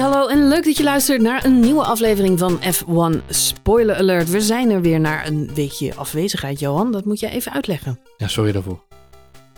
[0.00, 4.30] hallo en leuk dat je luistert naar een nieuwe aflevering van F1 Spoiler Alert.
[4.30, 6.92] We zijn er weer na een weekje afwezigheid, Johan.
[6.92, 8.00] Dat moet jij even uitleggen.
[8.16, 8.84] Ja, sorry daarvoor.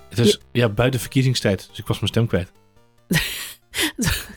[0.09, 0.69] Het is ja.
[0.69, 2.53] buiten verkiezingstijd, dus ik was mijn stem kwijt.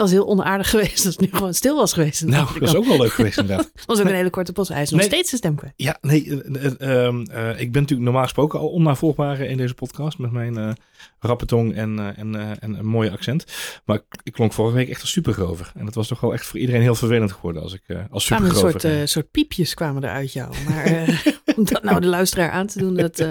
[0.00, 2.24] Was heel onaardig geweest als het nu gewoon stil was geweest.
[2.24, 3.70] Nou, dat is ook wel leuk geweest inderdaad.
[3.86, 4.68] Was ook een hele korte post.
[4.68, 5.08] Hij is nog Nee.
[5.08, 5.72] steeds zijn stem kwijt.
[5.76, 9.74] Ja, nee, eh, eh, ehm, eh, ik ben natuurlijk normaal gesproken al onnavolgbaar in deze
[9.74, 10.70] podcast met mijn eh
[11.18, 13.44] rappe tong en, en, en een mooie accent.
[13.84, 15.72] Maar ik, klonk vorige week echt als supergrover.
[15.74, 18.48] En dat was toch wel echt voor iedereen heel vervelend geworden als ik als kwamen
[18.48, 18.90] een supergrover.
[18.90, 20.54] soort, soort piepjes kwamen er uit jou.
[20.68, 21.22] Maar
[21.56, 23.26] om dat nou de luisteraar aan te doen, dat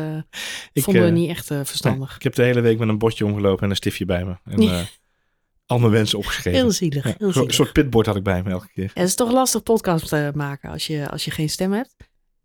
[0.74, 2.16] Ik, vonden we niet echt verstandig.
[2.16, 4.36] ik heb de hele week met een bordje omgelopen en een stiftje bij me.
[4.44, 4.88] En
[5.70, 6.60] al mijn wensen opgeschreven.
[6.60, 7.04] Heel zielig.
[7.04, 8.84] Ja, heel een soort pitbord had ik bij me elke keer.
[8.84, 11.96] Ja, het is toch lastig podcast eh, maken als je, als je geen stem hebt.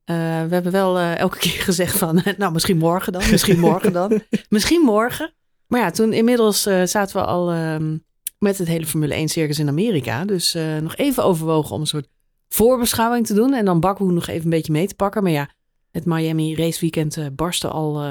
[0.05, 3.93] Eh, we hebben wel eh, elke keer gezegd van, nou misschien morgen dan, misschien morgen
[3.93, 5.35] dan, misschien morgen.
[5.67, 7.97] Maar ja, toen inmiddels zaten we al ehm,
[8.39, 10.25] met het hele Formule 1 circus in Amerika.
[10.25, 12.09] Dus nog even overwogen om een soort
[12.49, 13.55] voorbeschouwing te doen.
[13.55, 15.23] En dan Baku nog even een beetje mee te pakken.
[15.23, 15.51] Maar ja,
[15.91, 18.03] het Miami raceweekend barstte al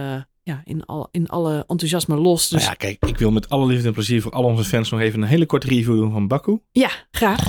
[0.43, 2.49] ja, in, al, in alle enthousiasme los.
[2.49, 4.89] Dus Nou ja, kijk, ik wil met alle liefde en plezier voor al onze fans
[4.89, 6.59] nog even een hele korte review doen van Baku.
[6.71, 7.41] ja, graag.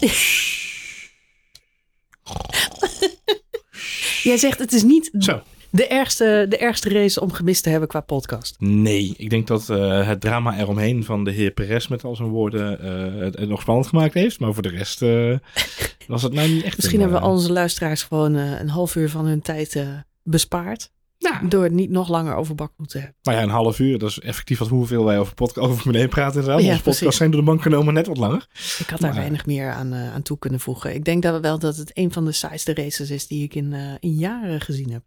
[4.22, 5.42] Jij zegt het is niet Zo.
[5.70, 8.56] De ergste, de ergste race om gemist te hebben qua podcast.
[8.58, 12.28] Nee, ik denk dat eh, het drama eromheen van de heer Perez met al zijn
[12.28, 14.40] woorden eh, het, het nog spannend gemaakt heeft.
[14.40, 15.36] Maar voor de rest eh,
[16.06, 16.76] was het nou niet echt.
[16.76, 19.84] Misschien een, hebben we al onze luisteraars gewoon een half uur van hun tijd
[20.22, 20.90] bespaard.
[21.18, 23.16] Nou, Door het niet nog langer over Baku te hebben.
[23.22, 26.08] maar ja, een half uur, dat is effectief wat hoeveel wij over, podcast, over 1
[26.08, 26.62] praten inderdaad.
[26.62, 26.84] Ja, Onze precies.
[26.98, 28.46] podcasts zijn door de bank genomen net wat langer.
[28.78, 30.94] Ik had daar Maar- weinig meer aan, eh, aan toe kunnen voegen.
[30.94, 33.72] Ik denk dat wel dat het een van de saaiste races is die ik in,
[33.72, 35.02] eh, in jaren gezien heb.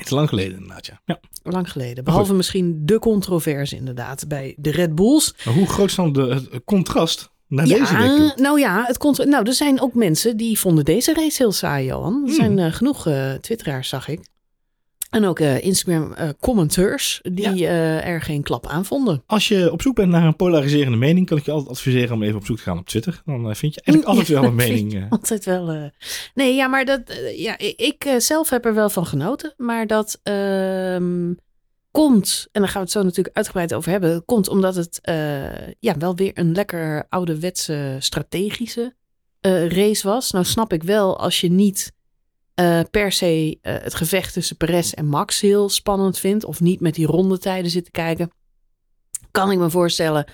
[0.00, 1.00] Iets lang geleden inderdaad, ja.
[1.04, 1.20] ja.
[1.42, 2.04] Lang geleden.
[2.04, 5.34] Behalve misschien de controverse inderdaad bij de Red Bulls.
[5.44, 8.32] Maar hoe groot is dan de, het contrast naar deze week toe?
[8.36, 12.12] Nou ja, het nou, er zijn ook mensen die vonden deze race heel saai, Johan.
[12.14, 12.34] Er Hmm.
[12.34, 14.20] zijn eh, genoeg eh, twitteraars, zag ik.
[15.14, 19.22] En ook eh, Instagram eh, commenteurs die eh, er geen klap aan vonden.
[19.26, 22.22] Als je op zoek bent naar een polariserende mening, kan ik je altijd adviseren om
[22.22, 23.22] even op zoek te gaan op Twitter.
[23.24, 25.06] Dan vind je eigenlijk altijd wel een mening.
[25.10, 25.90] Altijd wel.
[26.34, 27.00] Nee, ja, maar dat.
[27.36, 29.54] ja, ik zelf heb er wel van genoten.
[29.56, 31.32] Maar dat ehm,
[31.90, 34.24] komt, en daar gaan we het zo natuurlijk uitgebreid over hebben.
[34.24, 34.98] Komt omdat het
[35.80, 38.94] ja, wel weer een lekker ouderwetse strategische
[39.68, 40.30] race was.
[40.30, 41.92] Nou, snap ik wel als je niet
[42.54, 46.44] eh, per se eh, het gevecht tussen Perez en Max heel spannend vindt.
[46.44, 48.30] Of niet met die rondetijden zit te kijken.
[49.30, 50.24] Kan ik me voorstellen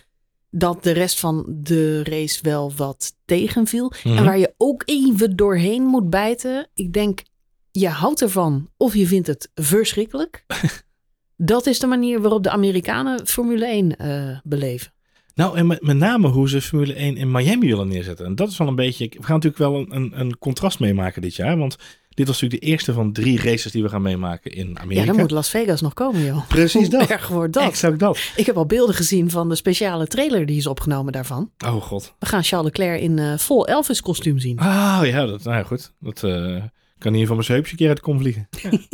[0.50, 3.92] dat de rest van de race wel wat tegenviel.
[4.04, 4.24] En Mhm.
[4.24, 6.68] waar je ook even doorheen moet bijten.
[6.74, 7.22] Ik denk,
[7.70, 10.44] je houdt ervan of je vindt het verschrikkelijk.
[11.36, 14.92] dat is de manier waarop de Amerikanen Formule 1 eh, beleven.
[15.34, 18.26] Nou, en met, met name hoe ze Formule 1 in Miami willen neerzetten.
[18.26, 19.08] En dat is wel een beetje.
[19.08, 21.56] We gaan natuurlijk wel een, een, een contrast meemaken dit jaar.
[21.58, 21.76] Want
[22.14, 25.00] dit was natuurlijk de eerste van drie races die we gaan meemaken in Amerika.
[25.00, 26.48] Ja, dan moet Las Vegas nog komen, joh.
[26.48, 27.08] Precies Hoe dat.
[27.08, 27.62] erg wordt dat?
[27.68, 28.18] Exact dat.
[28.36, 31.50] Ik heb al beelden gezien van de speciale trailer die is opgenomen daarvan.
[31.66, 32.14] Oh god.
[32.18, 34.58] We gaan Charles Leclerc in eh, vol Elvis kostuum zien.
[34.58, 35.92] Ah ja, dat, nou ja, goed.
[36.00, 36.62] Dat eh,
[36.98, 38.48] kan hier van mijn zeupje een keer uit de kom vliegen.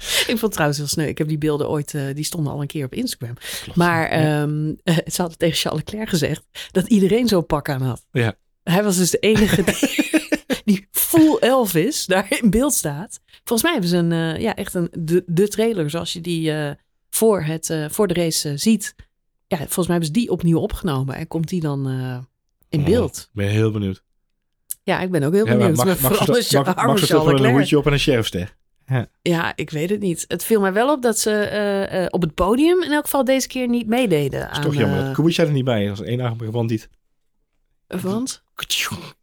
[0.00, 1.06] Ik vond het trouwens heel sneu.
[1.06, 3.34] Ik heb die beelden ooit, eh, die stonden al een keer op Instagram.
[3.62, 3.78] Klopt.
[3.78, 4.42] Maar Ja.
[4.84, 8.04] eh, ze hadden tegen Charles Leclerc gezegd dat iedereen zo'n pak aan had.
[8.12, 8.34] Ja.
[8.62, 9.74] Hij was dus de enige die
[11.10, 13.20] full Elvis daar in beeld staat.
[13.44, 16.52] Volgens mij hebben ze een, eh, ja, echt een, de, de trailer zoals je die
[16.52, 16.70] eh,
[17.10, 18.94] voor, het, eh, voor de race ziet.
[19.46, 22.18] Ja, volgens mij hebben ze die opnieuw opgenomen en komt die dan eh,
[22.68, 23.28] in Oh, beeld.
[23.32, 24.02] ben heel benieuwd.
[24.82, 25.78] Ja, ik ben ook heel Ja, maar benieuwd.
[25.78, 28.58] Als arme Max heeft Charles toch wel een hoedje op en een sheriffster.
[29.22, 30.24] Ja, ik weet het niet.
[30.28, 33.24] Het viel mij wel op dat ze eh, eh, op het podium in elk geval
[33.24, 34.40] deze keer niet meededen.
[34.40, 35.12] Dat is aan, toch jammer.
[35.12, 35.80] Kubica er niet bij.
[35.80, 36.88] Dat was een eenarmige bandiet.
[37.86, 38.42] want?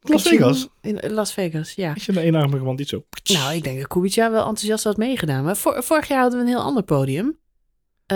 [0.02, 0.68] Las Vegas.
[0.82, 1.96] In Las Vegas, ja.
[1.96, 3.04] Is je een eenarmige bandiet zo?
[3.24, 5.44] Nou, ik denk dat Kubica wel enthousiast had meegedaan.
[5.44, 7.38] Maar vor- vorig jaar hadden we een heel ander podium.
[8.06, 8.16] Eh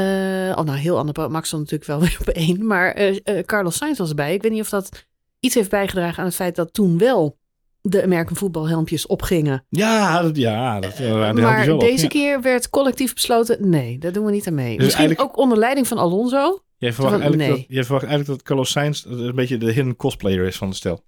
[0.56, 1.32] oh, nou, heel ander podium.
[1.34, 2.66] Max stond natuurlijk wel weer op één.
[2.66, 4.34] Maar eh, eh, Carlos Sainz was erbij.
[4.34, 5.06] Ik weet niet of dat
[5.40, 7.38] iets heeft bijgedragen aan het feit dat toen wel
[7.82, 9.66] de American voetbalhelmpjes opgingen.
[9.70, 11.80] Ja, dat, ja, dat, maar wel op.
[11.82, 12.08] deze Ja.
[12.10, 14.76] keer werd collectief besloten, nee, daar doen we niet aan mee.
[14.76, 16.62] Dus Misschien eigenlijk- ook onder leiding van Alonso.
[16.78, 17.60] Jij verwacht, Van- eigenlijk nee.
[17.62, 20.76] dat, jij verwacht eigenlijk dat Carlos Sainz een beetje de hidden cosplayer is van de
[20.76, 21.04] stel.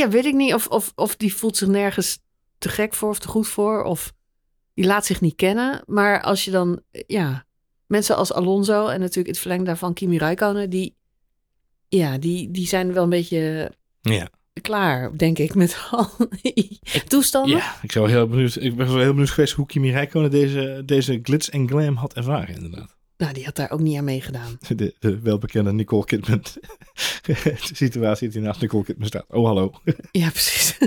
[0.00, 2.18] Ja, weet ik niet of, of, of die voelt zich nergens
[2.58, 3.82] te gek voor of te goed voor.
[3.82, 4.12] Of
[4.74, 5.82] die laat zich niet kennen.
[5.86, 7.44] Maar als je dan, ja,
[7.86, 10.96] mensen als Alonso en natuurlijk het verlengde daarvan Kimi Räikkönen, die,
[11.88, 14.28] ja, die, die zijn wel een beetje Ja.
[14.62, 16.08] klaar, denk ik, met al
[16.42, 17.56] die toestanden.
[17.56, 20.82] Ja, ik, zou heel benieuwd, ik ben wel heel benieuwd geweest hoe Kimi Räikkönen deze,
[20.84, 22.96] deze glitz en glam had ervaren inderdaad.
[23.20, 24.58] Nou, die had daar ook niet aan meegedaan.
[24.76, 26.42] De, de welbekende Nicole Kidman
[27.82, 29.24] situatie die naast Nicole Kidman staat.
[29.28, 29.72] Oh, hallo.
[30.12, 30.78] Ja, precies.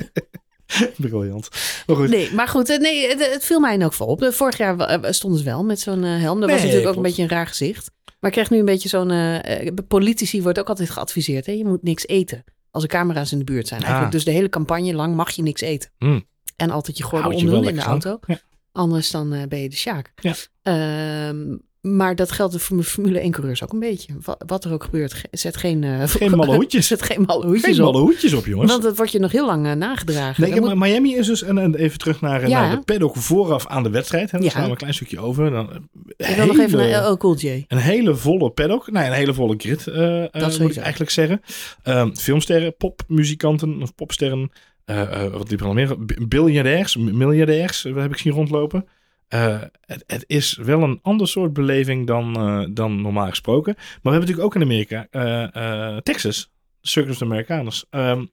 [0.97, 1.49] Briljant.
[1.87, 2.09] Maar goed.
[2.09, 4.21] Nee, maar goed, eh, nee, het, het viel mij in elk geval op.
[4.21, 6.39] Eh, Vorig jaar eh, stonden ze wel met zo'n helm.
[6.39, 6.97] Dat was natuurlijk ook klopt.
[6.97, 7.91] een beetje een raar gezicht.
[8.05, 9.41] Maar ik krijg nu een beetje zo'n...
[9.87, 11.45] politici wordt ook altijd geadviseerd.
[11.45, 11.51] Hè?
[11.51, 13.81] Je moet niks eten als er camera's in de buurt zijn.
[13.81, 14.13] Eigenlijk.
[14.13, 14.17] Ah.
[14.17, 15.91] Dus de hele campagne lang mag je niks eten.
[15.97, 16.25] Hmm.
[16.55, 18.19] En altijd je gordel omdoen in de auto.
[18.25, 18.39] Ja.
[18.71, 20.13] Anders dan ben je de sjaak.
[20.15, 20.33] Ja.
[20.61, 24.13] Ehm, maar dat geldt voor Formule 1 coureurs ook een beetje.
[24.21, 25.83] Wat, wat er ook gebeurt, ge- zet geen...
[25.83, 26.87] eh, Geen malle hoedjes.
[26.87, 27.93] Zet geen malle hoedjes Geen op.
[27.93, 28.71] malle hoedjes op, jongens.
[28.71, 30.41] Want dat wordt je nog heel lang eh, nagedragen.
[30.43, 32.61] Nee, Dan maar moet- Miami is dus, en, en even terug naar, Ja.
[32.67, 34.31] naar de paddock vooraf aan de wedstrijd.
[34.31, 34.49] Hè, daar Ja.
[34.53, 35.51] slaan we een klein stukje over.
[35.51, 35.69] Dan,
[36.17, 37.65] eh, ik wil nog even naar LL Cool J.
[37.67, 38.91] Een hele volle paddock.
[38.91, 40.79] Nee, een hele volle grid, eh, eh, moet ik sowieso.
[40.81, 41.41] eigenlijk zeggen.
[41.83, 44.51] Ehm, filmsterren, popmuzikanten of popsterren.
[44.85, 45.95] eh, eh, wat liep er nog meer?
[46.27, 48.85] Biljardairs, miljardairs eh, heb ik zien rondlopen.
[49.33, 53.73] Eh, het, is wel een ander soort beleving dan, eh, dan normaal gesproken.
[53.75, 56.51] Maar we hebben natuurlijk ook in Amerika eh, Texas,
[56.81, 57.85] Circus of the Americaners.
[57.89, 58.25] Ehm,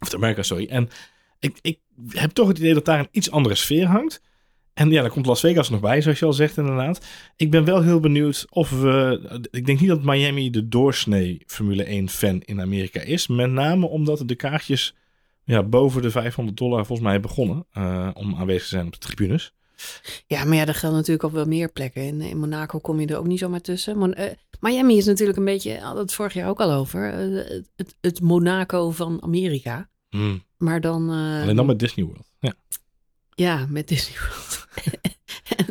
[0.00, 0.66] of de America, sorry.
[0.66, 0.88] En
[1.38, 1.78] ik, ik
[2.08, 4.22] heb toch het idee dat daar een iets andere sfeer hangt.
[4.74, 7.06] En ja, dan komt Las Vegas nog bij, zoals je al zegt inderdaad.
[7.36, 9.48] Ik ben wel heel benieuwd of we...
[9.50, 13.26] Ik denk niet dat Miami de doorsnee Formule 1 fan in Amerika is.
[13.26, 14.94] Met name omdat de kaartjes
[15.44, 17.66] ja, boven de 500 dollar volgens mij begonnen.
[18.14, 19.52] om aanwezig te zijn op de tribunes.
[20.26, 22.02] Ja, maar ja, dat geldt natuurlijk op wel meer plekken.
[22.02, 24.14] In, in Monaco kom je er ook niet zomaar tussen.
[24.14, 24.30] Eh,
[24.60, 27.96] Miami is natuurlijk een beetje, hadden we het vorig jaar ook al over, eh, het,
[28.00, 29.88] het Monaco van Amerika.
[30.58, 31.10] Maar dan...
[31.10, 32.26] eh, Alleen dan met Disney World.
[32.38, 32.54] Ja.
[33.34, 34.66] Ja, met Disney World.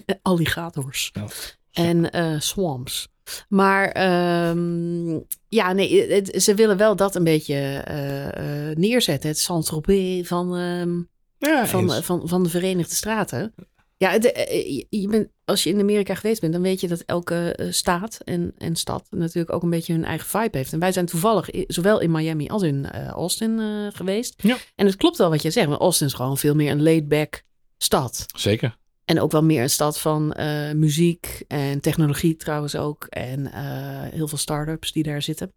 [0.08, 1.10] en alligators.
[1.14, 1.26] Ja.
[1.72, 3.08] En eh, swamps.
[3.50, 9.30] Maar ehm, ja, nee, het- ze willen wel dat een beetje eh, eh, neerzetten.
[9.30, 11.02] Het Saint-Tropez van, ehm,
[11.38, 13.54] Ja, van, eh, van, van de Verenigde Staten.
[14.02, 17.00] Ja, de, eh, je- bent, als je in Amerika geweest bent, dan weet je dat
[17.06, 20.74] elke eh, staat en, en stad natuurlijk ook een beetje hun eigen vibe heeft.
[20.74, 24.44] En wij zijn toevallig zowel in Miami als in eh, Austin eh, geweest.
[24.44, 24.58] Ja.
[24.76, 27.44] En het klopt wel wat je zegt, maar Austin is gewoon veel meer een laid-back
[27.78, 28.26] stad.
[28.36, 28.78] Zeker.
[29.06, 33.06] En ook wel meer een stad van eh, muziek en technologie trouwens ook.
[33.06, 35.54] En eh, heel veel start-ups die daar zitten.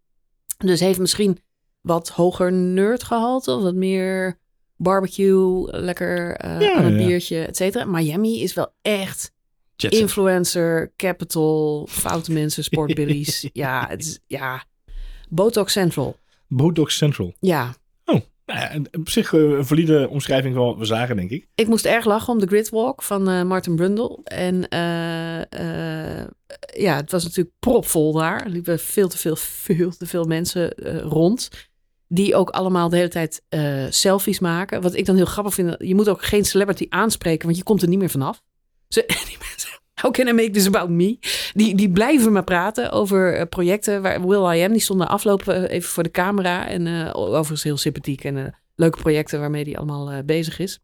[0.56, 1.38] Dus heeft misschien
[1.80, 3.52] wat hoger nerdgehalte.
[3.54, 4.38] Of wat meer
[4.84, 6.28] barbecue, lekker
[6.62, 7.06] Ja, aan een ja.
[7.06, 7.84] biertje, et cetera.
[7.84, 9.32] Miami is wel echt
[9.76, 13.48] influencer, capital, foute mensen, sportbillies.
[13.52, 14.64] ja, het is, ja,
[15.28, 16.16] Botox Central.
[16.48, 17.32] Botox Central.
[17.40, 21.30] Ja, Nou ja, en op zich eh, een valide omschrijving van wat we zagen, denk
[21.30, 21.46] ik.
[21.54, 24.18] Ik moest erg lachen om de gridwalk van eh, Martin Brundle.
[24.24, 24.66] En
[26.74, 28.42] ja, het was natuurlijk propvol daar.
[28.44, 29.36] Er liepen veel te veel,
[29.66, 30.68] veel te veel mensen
[31.02, 31.48] rond.
[32.14, 34.82] Die ook allemaal de hele tijd eh, selfies maken.
[34.82, 35.74] Wat ik dan heel grappig vind.
[35.78, 38.42] Je moet ook geen celebrity aanspreken, want je komt er niet meer vanaf.
[38.88, 39.70] Ze, die mensen,
[40.00, 41.18] how can I make this about me?
[41.54, 44.02] Die, die blijven maar praten over eh, projecten.
[44.02, 46.68] Waar Will I Am, die stond na eh, even voor de camera.
[46.68, 50.80] En eh, overigens heel sympathiek en leuke projecten waarmee hij allemaal bezig is.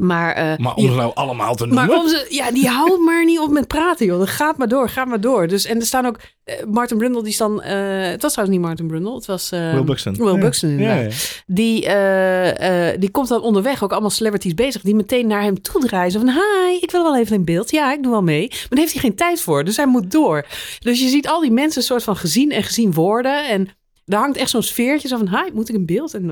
[0.00, 1.86] Maar, eh, Maar om ze nou allemaal te noemen.
[1.86, 4.18] maar om ze, ja, die houdt maar niet op met praten, joh.
[4.18, 5.46] Dat gaat maar door, gaat maar door.
[5.48, 8.66] Dus, en er staan ook, eh, Martin Brundle, die staan, eh, het was trouwens niet
[8.68, 10.14] Martin Brundle, het was eh, Will Buxton.
[10.16, 10.38] Will Ja.
[10.40, 10.96] Buxton inderdaad.
[10.98, 11.10] Ja, ja.
[11.46, 15.62] Die, eh, eh, die komt dan onderweg ook allemaal celebrities bezig, die meteen naar hem
[15.62, 16.12] toe draaien.
[16.12, 17.70] Zo van, hi, ik wil wel even in beeld.
[17.70, 18.48] Ja, ik doe wel mee.
[18.48, 20.46] Maar daar heeft hij geen tijd voor, dus hij moet door.
[20.78, 23.68] Dus je ziet al die mensen soort van gezien en gezien worden en...
[24.10, 26.14] Daar hangt echt zo'n sfeertje zo van, moet ik in beeld?
[26.14, 26.26] En.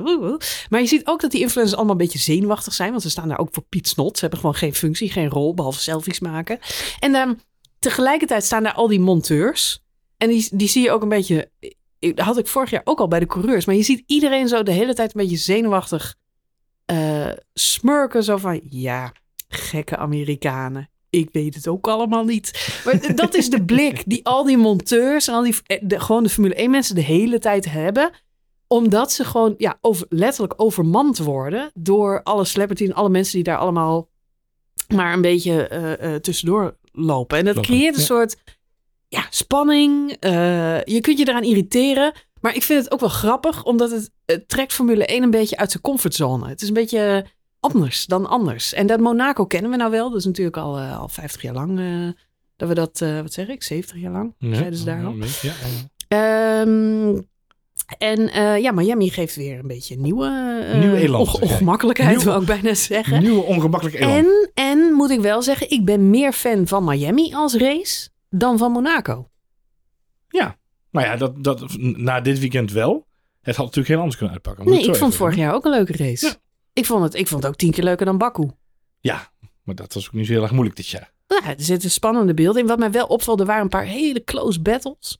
[0.69, 2.91] Maar je ziet ook dat die influencers allemaal een beetje zenuwachtig zijn.
[2.91, 4.15] Want ze staan daar ook voor Piet Snot.
[4.15, 6.59] Ze hebben gewoon geen functie, geen rol, behalve selfies maken.
[6.99, 7.41] En dan
[7.79, 9.83] tegelijkertijd staan daar al die monteurs.
[10.17, 11.51] En die, die zie je ook een beetje...
[11.99, 13.65] Dat had ik vorig jaar ook al bij de coureurs.
[13.65, 16.15] Maar je ziet iedereen zo de hele tijd een beetje zenuwachtig
[16.85, 18.25] eh, smurken.
[18.25, 19.13] Zo van, ja,
[19.49, 20.91] gekke Amerikanen.
[21.11, 22.81] Ik weet het ook allemaal niet.
[22.85, 26.23] Maar dat is de blik die al die monteurs en al die eh, de, gewoon
[26.23, 28.11] de Formule 1 mensen de hele tijd hebben.
[28.67, 33.45] Omdat ze gewoon ja, over, letterlijk overmand worden door alle celebrities en alle mensen die
[33.45, 34.09] daar allemaal
[34.95, 37.39] maar een beetje eh, eh, tussendoor lopen.
[37.39, 38.07] En dat Lopen, creëert een ja.
[38.07, 38.37] soort
[39.09, 40.17] ja, spanning.
[40.85, 42.13] je kunt je eraan irriteren.
[42.41, 45.57] Maar ik vind het ook wel grappig, omdat het, het trekt Formule 1 een beetje
[45.57, 46.49] uit zijn comfortzone.
[46.49, 47.27] Het is een beetje
[47.61, 48.73] anders dan anders.
[48.73, 50.09] En dat Monaco kennen we nou wel.
[50.11, 52.09] Dat is natuurlijk al, eh, al 50 jaar lang eh,
[52.57, 54.55] dat we dat, eh, wat zeg ik, 70 jaar lang, Ja.
[54.55, 55.15] zeiden ze daar al.
[55.43, 55.53] Ja,
[56.09, 56.63] ja.
[56.63, 57.21] Ehm,
[57.99, 58.21] en
[58.63, 60.29] ja, Miami geeft weer een beetje nieuwe,
[60.81, 61.51] Nieuw elan, onge- zeg jij.
[61.51, 63.23] ongemakkelijkheid, Nieuw- wil ik bijna zeggen.
[63.23, 64.13] Nieuwe ongemakkelijke elan.
[64.15, 68.59] En, en moet ik wel zeggen, ik ben meer fan van Miami als race dan
[68.59, 69.29] van Monaco.
[70.91, 73.07] Nou ja, dat, dat, na dit weekend wel.
[73.41, 74.69] Het had natuurlijk heel anders kunnen uitpakken.
[74.69, 76.27] Nee, ik vond vorig jaar ook een leuke race.
[76.27, 76.33] Ja.
[76.73, 78.51] Ik, vond het, ik vond het ook tien keer leuker dan Baku.
[79.01, 79.31] Ja,
[79.63, 81.13] maar dat was ook niet zo heel erg moeilijk dit jaar.
[81.29, 82.69] Nou, ja, er zitten spannende beelden in.
[82.69, 85.17] Wat mij wel opvalt, er waren een paar hele close battles.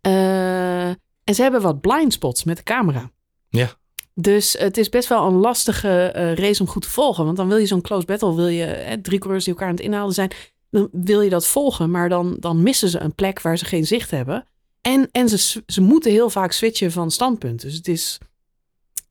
[0.00, 0.88] Eh,
[1.24, 3.10] en ze hebben wat blind spots met de camera.
[3.48, 3.78] Ja.
[4.14, 7.24] Dus het is best wel een lastige eh, race om goed te volgen.
[7.24, 9.74] Want dan wil je zo'n close battle, wil je eh, drie coureurs die elkaar aan
[9.74, 10.30] het inhalen zijn,
[10.70, 11.90] dan wil je dat volgen.
[11.90, 14.46] Maar dan, dan missen ze een plek waar ze geen zicht hebben.
[14.80, 17.60] En, en ze, ze moeten heel vaak switchen van standpunt.
[17.60, 18.18] Dus het is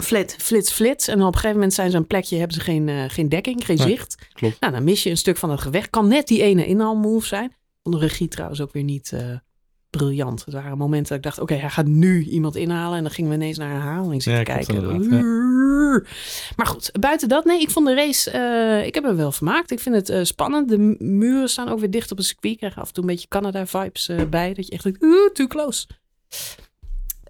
[0.03, 1.07] flit, flits, flits.
[1.07, 3.65] En op een gegeven moment zijn ze een plekje, hebben ze geen, eh, geen dekking,
[3.65, 4.15] geen Nee, zicht.
[4.33, 4.59] klopt.
[4.59, 5.89] Nou, dan mis je een stuk van het gevecht.
[5.89, 7.53] Kan net die ene inhaalmove zijn.
[7.83, 9.21] Van de regie trouwens ook weer niet eh,
[9.89, 10.43] briljant.
[10.45, 12.97] Er waren momenten dat ik dacht, oké, hij gaat nu iemand inhalen.
[12.97, 14.83] En dan gingen we ineens naar een herhaling zitten Ja, kijken.
[16.55, 19.71] Maar goed, buiten dat, nee, ik vond de race, eh, ik heb me wel vermaakt.
[19.71, 20.69] Ik vind het spannend.
[20.69, 22.53] De muren staan ook weer dicht op het circuit.
[22.53, 24.53] Ik krijg af en toe een beetje Canada-vibes bij.
[24.53, 25.87] Dat je echt denkt, oeh, too close.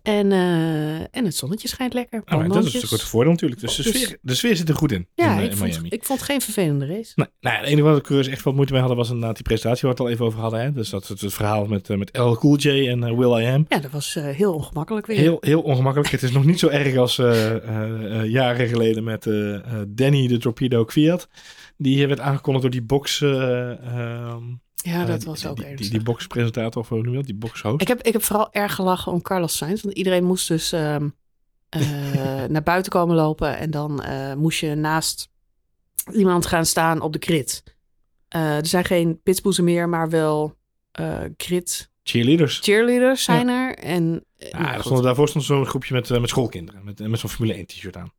[0.04, 2.22] En, eh, en het zonnetje schijnt lekker.
[2.26, 3.62] Nou, dat is een grote voordeel natuurlijk.
[3.62, 5.58] Dus de, Dus- sfeer, de sfeer zit er goed in, Ja, in, eh, ik, in
[5.58, 5.90] vond, Miami.
[5.90, 7.12] ik vond het geen vervelende race.
[7.16, 9.36] Nee, nou ja, het enige wat de coureurs echt wat moeite mee hadden was inderdaad
[9.36, 10.62] die presentatie waar we het al even over hadden.
[10.62, 10.72] Hè?
[10.72, 13.66] Dus dat het, het verhaal met, eh, met LL Cool J en Will I Am.
[13.70, 15.18] Ja, dat was heel ongemakkelijk weer.
[15.18, 16.12] Heel, heel ongemakkelijk.
[16.12, 17.16] het is nog niet zo erg als
[18.26, 19.24] jaren geleden met
[19.88, 21.28] Danny de Torpedo Kwiat.
[21.78, 23.22] Die werd aangekondigd door die box...
[23.22, 24.44] eh, ehm,
[24.84, 25.92] ja, dat eh, was ook die, die, ernstig.
[25.92, 27.26] die boxpresentator, of hoe noem je dat?
[27.26, 27.82] Die boxhost.
[27.82, 29.82] Ik heb, ik heb vooral erg gelachen om Carlos Sainz.
[29.82, 31.10] Want iedereen moest dus ehm,
[31.70, 33.58] eh, naar buiten komen lopen.
[33.58, 35.30] En dan eh, moest je naast
[36.14, 37.46] iemand gaan staan op de.
[38.28, 40.58] Eh, er zijn geen pitsboezen meer, maar wel
[41.38, 42.60] grid Cheerleaders.
[42.60, 43.76] cheerleaders zijn er.
[43.76, 46.84] En, Ja, nou, er stond, daarvoor stond zo'n groepje met, met schoolkinderen.
[46.84, 48.12] Met, met zo'n Formule 1 t-shirt aan.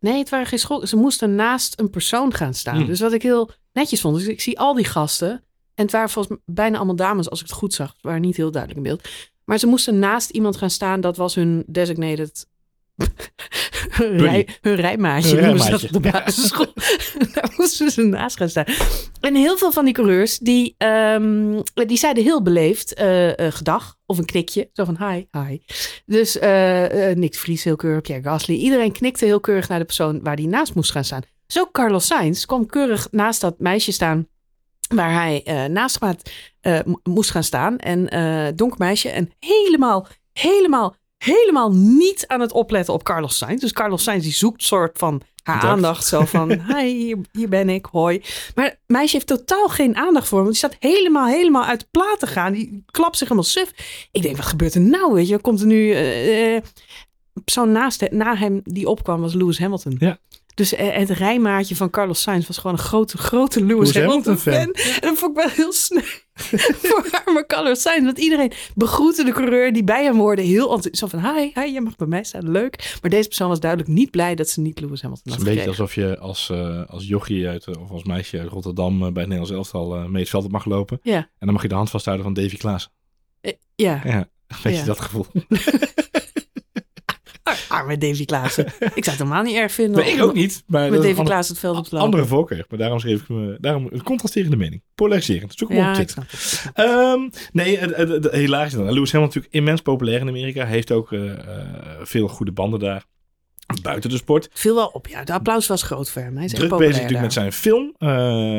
[0.00, 0.86] Nee, het waren geen school.
[0.86, 2.76] Ze moesten naast een persoon gaan staan.
[2.76, 2.86] Hmm.
[2.86, 4.16] Dus wat ik heel netjes vond.
[4.16, 5.44] Dus ik zie al die gasten.
[5.74, 7.92] En het waren volgens mij bijna allemaal dames, als ik het goed zag.
[7.92, 9.08] Het waren niet heel duidelijk in beeld.
[9.44, 11.00] Maar ze moesten naast iemand gaan staan.
[11.00, 12.46] Dat was hun designated...
[13.90, 15.36] hun, rij, hun rijmaatje.
[15.36, 16.24] Hun ze dat rijmaatje, op de ja.
[16.24, 16.72] basisschool.
[17.34, 18.64] Daar moesten ze naast gaan staan.
[19.20, 23.96] En heel veel van die coureurs, die, ehm, die zeiden heel beleefd eh, eh, gedag.
[24.06, 24.70] Of een knikje.
[24.72, 25.58] Zo van hi, hi.
[26.06, 28.54] Dus eh, Nick Vries heel keurig, Pierre Gasly.
[28.54, 31.22] Iedereen knikte heel keurig naar de persoon waar hij naast moest gaan staan.
[31.46, 34.26] Zo Carlos Sainz kwam keurig naast dat meisje staan
[34.94, 36.30] waar hij eh, naast gaat,
[36.60, 37.78] eh, mo- moest gaan staan.
[37.78, 43.60] En eh donker meisje en helemaal, helemaal, helemaal niet aan het opletten op Carlos Sainz.
[43.60, 45.72] Dus Carlos Sainz die zoekt soort van haar Dacht.
[45.72, 46.06] aandacht.
[46.06, 48.22] Zo van, hi, hier, hier ben ik, hoi.
[48.54, 50.46] Maar het meisje heeft totaal geen aandacht voor hem.
[50.46, 52.52] Want die staat helemaal, helemaal uit de plaat te gaan.
[52.52, 53.72] Die klapt zich helemaal suf.
[54.10, 55.12] Ik denk, wat gebeurt er nou?
[55.14, 55.94] Weet je, komt er nu...
[57.44, 59.96] persoon naast na hem die opkwam was Lewis Hamilton.
[59.98, 60.18] Ja.
[60.54, 64.52] Dus eh, het rijmaatje van Carlos Sainz was gewoon een grote, grote Lewis, Hamilton, fan.
[64.52, 66.02] En dat vond ik wel heel sneu
[66.82, 68.04] voor arme Carlos Sainz.
[68.04, 70.98] Want iedereen begroette de coureur die bij hem hoorde heel enthousiast.
[70.98, 72.96] Zo van, hi, hi, jij mag bij mij staan, leuk.
[73.00, 75.48] Maar deze persoon was duidelijk niet blij dat ze niet Lewis Hamilton Het had is
[75.48, 78.98] een beetje alsof je als, eh, als jochie uit, eh, of als meisje uit Rotterdam
[78.98, 80.98] bij het Nederlands elftal mee het veld op mag lolopen.
[81.02, 81.16] Ja.
[81.16, 82.90] En dan mag je de hand vasthouden van Davy Klaas.
[83.74, 84.84] Ja, Ja, een beetje Ja.
[84.84, 85.26] dat gevoel.
[87.42, 88.64] Ar- arme Davy Klaassen.
[88.80, 90.04] ik zou het helemaal niet erg vinden.
[90.04, 90.62] Nee, ik ook niet.
[90.66, 92.64] Maar Met Davy een Klaas het veld op te andere, voorkeur.
[92.68, 94.82] Maar daarom schreef ik me, daarom een contrasterende mening.
[94.94, 95.54] Polariserend.
[95.56, 96.26] Zoek hem Ja, op Twitter.
[96.74, 97.20] Ehm,
[97.52, 97.78] nee,
[98.32, 98.92] hilarisch dan.
[98.92, 100.66] Lewis Hamilton natuurlijk immens populair in Amerika.
[100.66, 101.38] Heeft ook eh, eh,
[102.02, 103.04] veel goede banden daar.
[103.82, 104.48] Buiten de sport.
[104.52, 105.24] Viel wel op, ja.
[105.24, 106.36] De applaus was groot voor hem.
[106.36, 107.94] Hij is Druk bezig natuurlijk met zijn film.
[107.98, 108.08] Eh,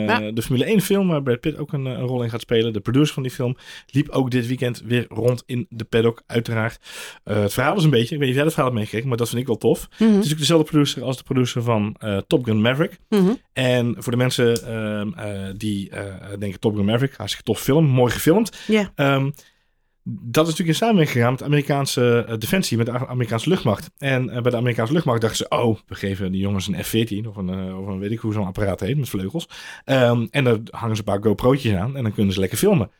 [0.05, 0.31] Ja.
[0.31, 2.73] De Formule 1 film waar Brad Pitt ook een, eh, een rol in gaat spelen.
[2.73, 3.55] De producer van die film
[3.87, 6.79] liep ook dit weekend weer rond in de paddock uiteraard.
[7.23, 9.07] Eh, het verhaal is een beetje, ik weet niet of jij het verhaal hebt meegekregen,
[9.09, 9.79] maar dat vind ik wel tof.
[9.89, 11.95] Mhm, Het is natuurlijk dezelfde producer als de producer van
[12.27, 12.99] Top Gun Maverick.
[13.09, 13.31] mhm.
[13.53, 15.91] En voor de mensen ehm, eh, die
[16.39, 18.57] denken Top Gun Maverick, hartstikke tof film, mooi gefilmd.
[18.67, 18.91] Ja.
[18.95, 19.29] Ehm,
[20.05, 23.89] dat is natuurlijk in samenwerking gegaan met de Amerikaanse eh, defensie, met de Amerikaanse luchtmacht.
[23.97, 27.27] En eh, bij de Amerikaanse luchtmacht dachten ze, oh, we geven die jongens een F-14
[27.27, 29.49] of een, eh, of een weet ik hoe zo'n apparaat heet, met vleugels.
[29.85, 32.91] Ehm, en daar hangen ze een paar GoPro'tjes aan en dan kunnen ze lekker filmen.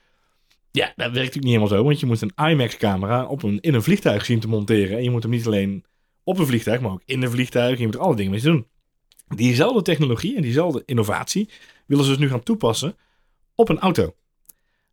[0.72, 3.84] Ja, dat werkt natuurlijk niet helemaal zo, want je moet een IMAX-camera een, in een
[3.84, 4.98] vliegtuig zien te monteren.
[4.98, 5.86] En je moet hem niet alleen
[6.24, 7.80] op een vliegtuig, maar ook in een vliegtuig.
[7.80, 8.68] Je moet er alle dingen mee doen.
[9.28, 11.50] Diezelfde technologie en diezelfde innovatie
[11.86, 12.96] willen ze dus nu gaan toepassen
[13.56, 14.16] op een auto.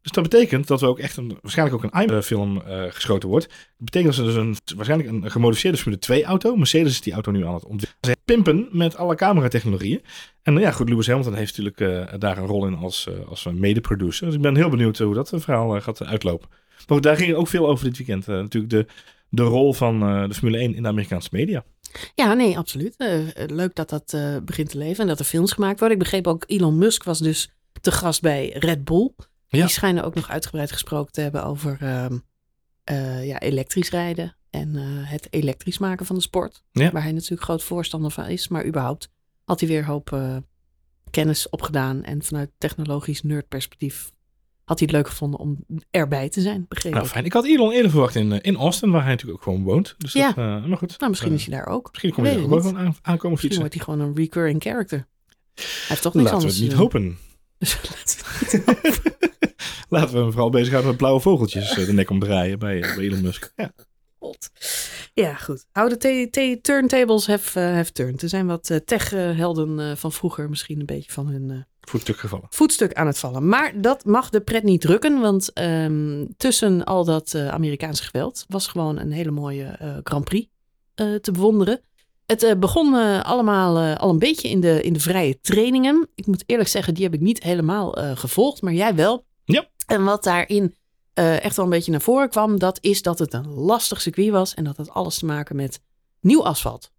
[0.02, 3.49] Dus dat betekent dat er ook echt een, waarschijnlijk ook een IMAX-film eh, geschoten wordt.
[3.49, 7.12] Dat betekent dat ze dus een, waarschijnlijk een gemodificeerde Formule 2 auto, Mercedes is die
[7.12, 10.02] auto nu aan het ontwikkelen, Ze pimpen met alle cameratechnologieën.
[10.42, 13.28] En nou ja, goed, Lewis Hamilton heeft natuurlijk eh, daar een rol in als, eh,
[13.28, 14.26] als mede-producer.
[14.26, 16.49] Dus ik ben heel benieuwd hoe dat verhaal gaat uitlopen.
[16.88, 18.26] Maar daar ging ook veel over dit weekend.
[18.26, 18.87] natuurlijk de,
[19.28, 21.64] de rol van de Formule 1 in de Amerikaanse media.
[22.14, 22.95] Ja, nee, absoluut.
[23.47, 25.99] Leuk dat dat begint te leven en dat er films gemaakt worden.
[25.99, 29.11] Ik begreep ook, Elon Musk was dus te gast bij Red Bull.
[29.50, 29.61] Ja.
[29.64, 32.19] Die schijnen ook nog uitgebreid gesproken te hebben over ehm,
[32.85, 36.62] eh, ja, elektrisch rijden en eh, het elektrisch maken van de sport.
[36.73, 36.90] Ja.
[36.90, 38.49] Waar hij natuurlijk groot voorstander van is.
[38.49, 39.09] Maar überhaupt
[39.45, 40.37] had hij weer een hoop eh,
[41.11, 42.02] kennis opgedaan.
[42.04, 44.11] En vanuit technologisch nerdperspectief
[44.64, 47.25] had hij het leuk gevonden om erbij te zijn, begreep Nou, fijn.
[47.25, 49.95] Ik had Elon eerder verwacht in, in Austin, waar hij natuurlijk ook gewoon woont.
[49.99, 50.33] Dus Ja.
[50.33, 50.99] dat, maar goed.
[50.99, 51.88] Nou, misschien is hij daar ook.
[51.90, 55.07] Misschien komt hij er ook wel aan, aankomen Misschien wordt hij gewoon een recurring character.
[55.54, 56.78] Hij heeft toch niks Laten we anders het niet doen.
[56.80, 57.19] hopen.
[57.59, 59.20] Dus laten we het
[59.97, 63.05] Laten we hem vooral bezighouden met blauwe vogeltjes eh, de nek omdraaien bij, eh, bij
[63.05, 63.53] Elon Musk.
[63.57, 63.73] Ja.
[64.19, 64.51] God.
[65.15, 65.65] Ja, goed.
[65.71, 68.23] Hou de t- t- turntables have, eh, have turned.
[68.23, 72.47] Er zijn wat eh, tech-helden van vroeger misschien een beetje van hun Voetstuk gevallen.
[72.51, 73.49] voetstuk aan het vallen.
[73.49, 78.67] Maar dat mag de pret niet drukken, want ehm, tussen al dat Amerikaanse geweld was
[78.67, 80.49] gewoon een hele mooie Grand Prix
[80.95, 81.81] te bewonderen.
[82.27, 86.09] Het begon allemaal al een beetje in de, in de vrije trainingen.
[86.15, 89.25] Ik moet eerlijk zeggen, die heb ik niet helemaal gevolgd, maar jij wel.
[89.52, 89.66] Ja.
[89.87, 90.75] En wat daarin
[91.14, 94.30] eh, echt wel een beetje naar voren kwam, dat is dat het een lastig circuit
[94.30, 95.80] was en dat had alles te maken met
[96.21, 96.92] nieuw asfalt.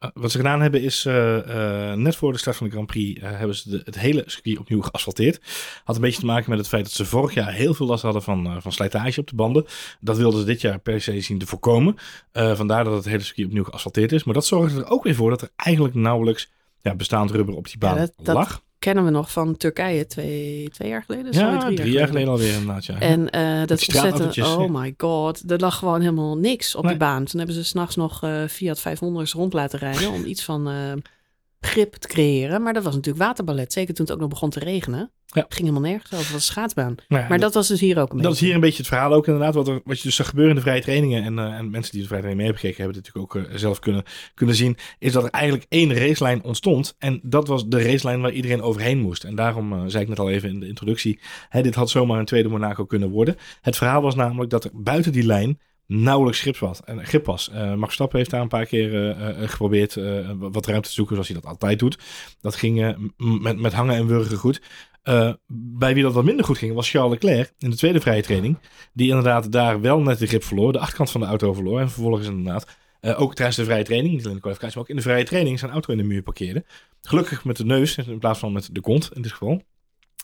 [0.00, 2.86] Uh, wat ze gedaan hebben is, uh, uh, net voor de start van de Grand
[2.86, 5.40] Prix, uh, hebben ze de, het hele circuit opnieuw geasfalteerd.
[5.84, 8.02] Had een beetje te maken met het feit dat ze vorig jaar heel veel last
[8.02, 9.66] hadden van, van slijtage op de banden.
[10.00, 11.96] Dat wilden ze dit jaar per se zien te voorkomen.
[12.32, 14.24] Vandaar dat het hele circuit opnieuw geasfalteerd is.
[14.24, 16.50] Maar dat zorgde er ook weer voor dat er eigenlijk nauwelijks
[16.82, 18.62] ja, bestaand rubber op die baan Ja, dat- dat- lag.
[18.78, 21.32] Kennen we nog van Turkije twee, twee jaar geleden?
[21.32, 22.84] Ja, drie, jaar geleden alweer inderdaad.
[22.84, 22.98] Ja.
[23.00, 26.90] En eh, dat ontzettend, oh my god, er lag gewoon helemaal niks op Nee.
[26.90, 27.24] die baan.
[27.24, 30.74] Toen hebben ze s'nachts nog eh Fiat 500's rond laten rijden om iets van eh,
[31.60, 32.62] grip te creëren.
[32.62, 35.10] Maar dat was natuurlijk waterballet, zeker toen het ook nog begon te regenen.
[35.26, 35.44] Ja.
[35.48, 36.94] Ging helemaal nergens over, het was een schaatsbaan.
[37.08, 38.86] Nou ja, Maar dat was dus hier ook een Dat is hier een beetje het
[38.86, 39.54] verhaal ook inderdaad.
[39.54, 41.22] Wat, er, wat je dus zag gebeuren in de vrije trainingen.
[41.22, 43.52] En, eh, en mensen die de vrije training mee hebben gekeken hebben het natuurlijk ook
[43.52, 44.02] eh, zelf kunnen,
[44.34, 44.76] kunnen zien.
[44.98, 46.94] Is dat er eigenlijk één racelijn ontstond.
[46.98, 49.24] En dat was de racelijn waar iedereen overheen moest.
[49.24, 51.20] En daarom eh, zei ik net al even in de introductie.
[51.48, 53.36] Hè, dit had zomaar een tweede Monaco kunnen worden.
[53.60, 56.80] Het verhaal was namelijk dat er buiten die lijn nauwelijks grip was.
[56.84, 57.50] En grip was.
[57.50, 59.94] Eh, Max Verstappen heeft daar een paar keer eh, eh, geprobeerd
[60.38, 61.98] wat ruimte te zoeken zoals hij dat altijd doet.
[62.40, 64.60] Dat ging met, met hangen en wurgen goed.
[65.46, 68.58] Bij wie dat wat minder goed ging was Charles Leclerc in de tweede vrije training.
[68.92, 70.72] Die inderdaad daar wel net de grip verloor.
[70.72, 71.80] De achterkant van de auto verloor.
[71.80, 74.14] En vervolgens inderdaad ook tijdens de vrije training.
[74.14, 76.22] Niet alleen de kwalificatie, maar ook in de vrije training zijn auto in de muur
[76.22, 76.64] parkeerde.
[77.02, 79.62] Gelukkig met de neus in plaats van met de kont in dit geval.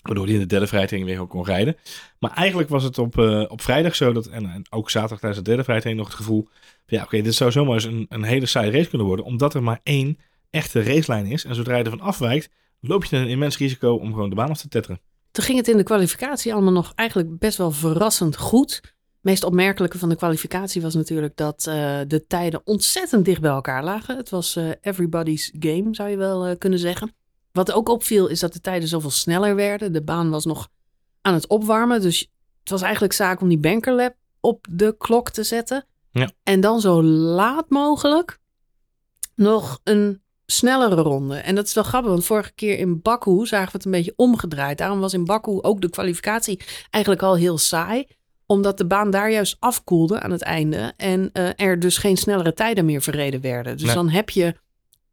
[0.02, 1.76] Waardoor hij in de derde vrije training weer ook kon rijden.
[2.18, 5.42] Maar eigenlijk was het op, eh, op vrijdag zo dat, en, en ook zaterdag tijdens
[5.42, 6.48] de derde vrije training nog het gevoel.
[6.86, 9.24] Ja, oké, dit zou zomaar eens een, een hele saaie race kunnen worden.
[9.24, 10.18] Omdat er maar één
[10.50, 11.44] echte racelijn is.
[11.44, 14.60] En zodra je ervan afwijkt, loop je een immens risico om gewoon de baan af
[14.60, 15.00] te tetteren.
[15.30, 18.80] Toen ging het in de kwalificatie allemaal nog eigenlijk best wel verrassend goed.
[18.82, 23.50] Het meest opmerkelijke van de kwalificatie was natuurlijk dat eh, de tijden ontzettend dicht bij
[23.50, 24.16] elkaar lagen.
[24.16, 27.14] Het was eh, everybody's game, zou je wel kunnen zeggen.
[27.52, 29.92] Wat ook opviel is dat de tijden zoveel sneller werden.
[29.92, 30.68] De baan was nog
[31.22, 32.20] aan het opwarmen, dus
[32.60, 35.84] het was eigenlijk zaak om die bankerlap op de klok te zetten.
[36.10, 36.30] Ja.
[36.42, 38.38] En dan zo laat mogelijk
[39.34, 41.36] nog een snellere ronde.
[41.36, 44.12] En dat is wel grappig, want vorige keer in Baku zagen we het een beetje
[44.16, 44.78] omgedraaid.
[44.78, 46.60] Daarom was in Baku ook de kwalificatie
[46.90, 48.06] eigenlijk al heel saai.
[48.46, 50.92] Omdat de baan daar juist afkoelde aan het einde.
[50.96, 53.76] En eh, er dus geen snellere tijden meer verreden werden.
[53.76, 53.94] Dus Nee.
[53.94, 54.54] dan heb je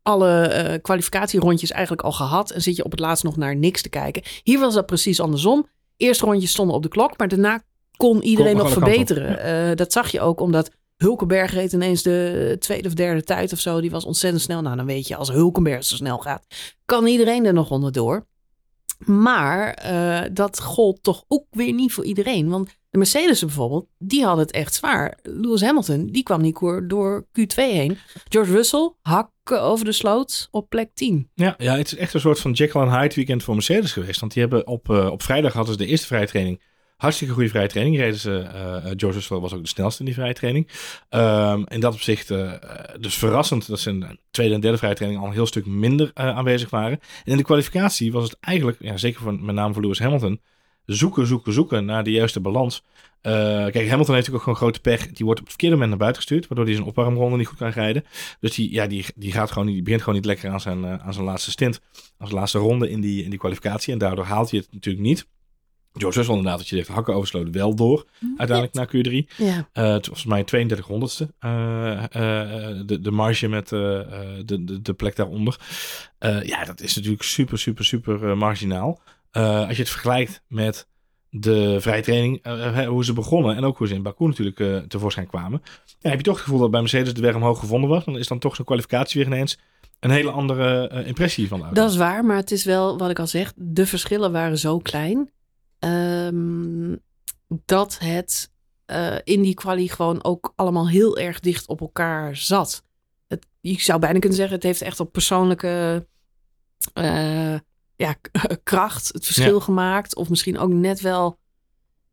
[0.02, 2.52] alle eh, kwalificatierondjes eigenlijk al gehad.
[2.52, 4.24] En zit je op het laatst nog naar niks te kijken.
[4.44, 5.68] Hier was dat precies andersom.
[5.98, 7.62] Eerste rondjes stonden op de klok, maar daarna
[7.98, 9.40] kon iedereen nog verbeteren.
[9.40, 13.60] Eh, dat zag je ook omdat Hulkenberg reed ineens de tweede of derde tijd of
[13.60, 13.82] zo.
[13.82, 14.62] Die was ontzettend snel.
[14.62, 16.46] Nou, dan weet je, als Hulkenberg zo snel gaat,
[16.86, 18.28] kan iedereen er nog onderdoor.
[19.06, 22.50] Maar eh, dat gold toch ook weer niet voor iedereen.
[22.50, 25.18] Want de Mercedes bijvoorbeeld, die hadden het echt zwaar.
[25.24, 27.98] Lewis Hamilton, die kwam niet door- door Q2 heen.
[28.30, 31.30] George Russell, hakken over de sloot op plek 10.
[31.34, 34.20] Ja, ja, het is echt een soort van Jekyll en Hyde weekend voor Mercedes geweest.
[34.20, 36.62] Want die hebben op, eh, op vrijdag hadden ze de eerste vrije training.
[36.98, 37.98] Hartstikke goede vrije training.
[37.98, 40.68] Reden ze, eh, eh, George Russell was ook de snelste in die vrije training.
[41.10, 42.28] Ehm in dat opzicht
[43.00, 45.66] dus verrassend dat ze in de tweede en derde vrije training al een heel stuk
[45.66, 47.00] minder aanwezig waren.
[47.24, 50.42] En in de kwalificatie was het eigenlijk, ja, zeker voor, met name voor Lewis Hamilton,
[50.96, 52.84] zoeken, zoeken, zoeken naar de juiste balans.
[53.22, 55.08] Eh, kijk, Hamilton heeft natuurlijk ook gewoon grote pech.
[55.08, 57.58] Die wordt op het verkeerde moment naar buiten gestuurd, waardoor hij zijn opwarmronde niet goed
[57.58, 58.04] kan rijden.
[58.40, 61.06] Dus die, ja, die, die, gaat gewoon, die begint gewoon niet lekker aan zijn, eh,
[61.06, 61.82] aan zijn laatste stint,
[62.18, 63.94] aan zijn laatste ronde in die, in die kwalificatie.
[63.94, 65.28] En daardoor haalt hij het natuurlijk niet.
[65.94, 68.06] George Russell inderdaad, dat je zegt, hakken oversloten wel door,
[68.38, 69.36] uiteindelijk naar Q3.
[69.38, 71.34] Ja, het was mij 32 honderdste.
[72.86, 75.60] de, de marge met de, de, de plek daaronder.
[76.44, 79.02] Ja, dat is natuurlijk super, super, super marginaal.
[79.32, 80.88] Eh, als je het vergelijkt met
[81.30, 84.60] de vrije training, eh, hè, hoe ze begonnen en ook hoe ze in Baku natuurlijk
[84.60, 85.62] eh, tevoorschijn kwamen.
[86.00, 88.06] Ja, heb je toch het gevoel dat bij Mercedes de weg omhoog gevonden was.
[88.06, 89.58] Dan is dan toch zo'n kwalificatie weer ineens
[90.00, 91.82] een hele andere eh, impressie van de auto.
[91.82, 92.26] dat is waar.
[92.26, 95.32] Maar het is wel, wat ik al zeg, de verschillen waren zo klein.
[95.80, 96.96] ehm,
[97.66, 98.52] dat het
[98.86, 102.84] eh, in die kwalie gewoon ook allemaal heel erg dicht op elkaar zat.
[103.28, 106.06] Het, je zou bijna kunnen zeggen, het heeft echt op persoonlijke
[106.94, 107.56] eh,
[108.00, 108.16] ja,
[108.64, 110.16] kracht het verschil gemaakt.
[110.16, 111.38] Of misschien ook net wel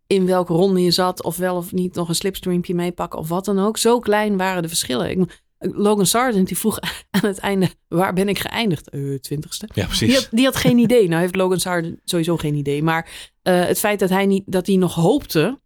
[0.06, 1.22] in welke ronde je zat.
[1.22, 3.78] Of wel of niet nog een slipstreampje meepakken of wat dan ook.
[3.78, 5.10] Zo klein waren de verschillen.
[5.10, 6.78] Ik, Logan Sargent die vroeg
[7.10, 8.94] aan het einde, waar ben ik geëindigd?
[8.94, 9.68] Uh, twintigste.
[9.74, 10.08] Ja, precies.
[10.08, 11.08] Die had, die had geen idee.
[11.08, 12.82] Nou heeft Logan Sargent sowieso geen idee.
[12.82, 13.08] Maar
[13.42, 15.60] uh, het feit dat hij, niet, dat hij nog hoopte,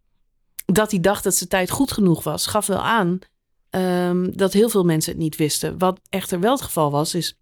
[0.65, 3.19] dat hij dacht dat zijn tijd goed genoeg was, gaf wel aan
[3.71, 5.79] um, dat heel veel mensen het niet wisten.
[5.79, 7.40] Wat echter wel het geval was, is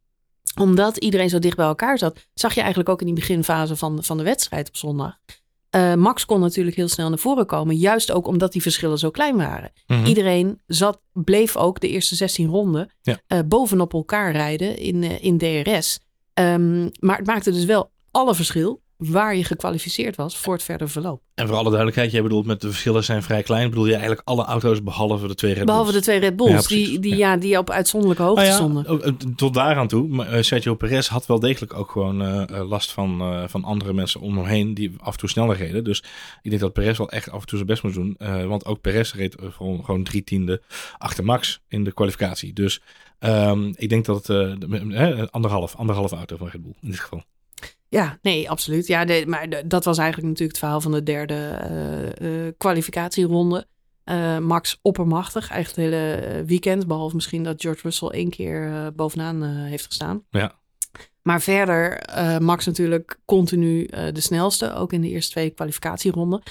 [0.60, 4.04] omdat iedereen zo dicht bij elkaar zat, zag je eigenlijk ook in die beginfase van,
[4.04, 5.16] van de wedstrijd op zondag.
[5.76, 7.76] Uh, Max kon natuurlijk heel snel naar voren komen.
[7.76, 9.72] Juist ook omdat die verschillen zo klein waren.
[9.86, 10.04] Mhm.
[10.04, 13.20] Iedereen zat, bleef ook de eerste 16 ronden Ja.
[13.26, 15.98] eh, bovenop elkaar rijden in, eh, in DRS.
[16.34, 20.90] Ehm, maar het maakte dus wel alle verschil waar je gekwalificeerd was voor het verdere
[20.90, 21.22] verloop.
[21.34, 23.68] En voor alle duidelijkheid, jij bedoelt met de verschillen zijn vrij klein.
[23.68, 26.04] Bedoel je eigenlijk alle auto's behalve de twee Red Behalve de Bulls?
[26.04, 27.30] twee Red Bulls, Ja, die, die, Ja.
[27.32, 27.36] ja.
[27.36, 29.02] die op uitzonderlijke hoogte Nou ja, stonden.
[29.02, 30.08] eh, tot daaraan toe.
[30.08, 34.20] Maar eh, Sergio Perez had wel degelijk ook gewoon eh, last van, van andere mensen
[34.20, 35.84] om hem heen die af en toe sneller reden.
[35.84, 35.98] Dus
[36.42, 38.16] ik denk dat Perez wel echt af en toe zijn best moet doen.
[38.48, 40.62] Want ook Perez reed gewoon, gewoon drie tiende
[40.98, 42.52] achter Max in de kwalificatie.
[42.52, 42.80] Dus
[43.18, 47.22] ehm, ik denk dat het de- anderhalf, anderhalf auto van Red Bull in dit geval.
[47.88, 48.86] Ja, nee, absoluut.
[48.86, 52.54] Ja, de- maar de- dat was eigenlijk natuurlijk het verhaal van de derde eh, eh,
[52.58, 53.66] kwalificatieronde.
[54.04, 56.86] Eh, Max oppermachtig, eigenlijk het hele weekend.
[56.86, 60.24] Behalve misschien dat George Russell één keer eh, bovenaan eh, heeft gestaan.
[60.30, 60.54] Ja.
[61.22, 64.74] Maar verder, eh, Max natuurlijk continu eh, de snelste.
[64.74, 66.42] Ook in de eerste twee kwalificatieronden.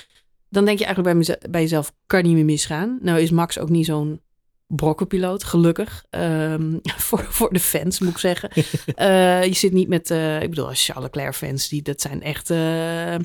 [0.50, 3.00] Dan denk je eigenlijk bij, bij jezelf, kan niet meer misgaan.
[3.02, 4.22] Nou is Max ook niet zo'n
[4.68, 6.06] brokkenpiloot, gelukkig.
[6.10, 6.72] Ehm,
[7.08, 8.50] voor, voor de fans, moet ik zeggen.
[8.96, 12.22] Eh, je zit niet met, eh, ik bedoel, als Charles Leclerc fans, die, dat zijn
[12.22, 13.16] echt, eh,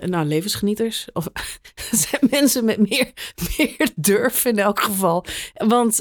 [0.00, 1.06] nou, levensgenieters.
[1.12, 1.24] Of
[1.74, 3.12] dat zijn mensen met meer,
[3.58, 5.24] meer durf in elk geval.
[5.54, 5.98] Want, want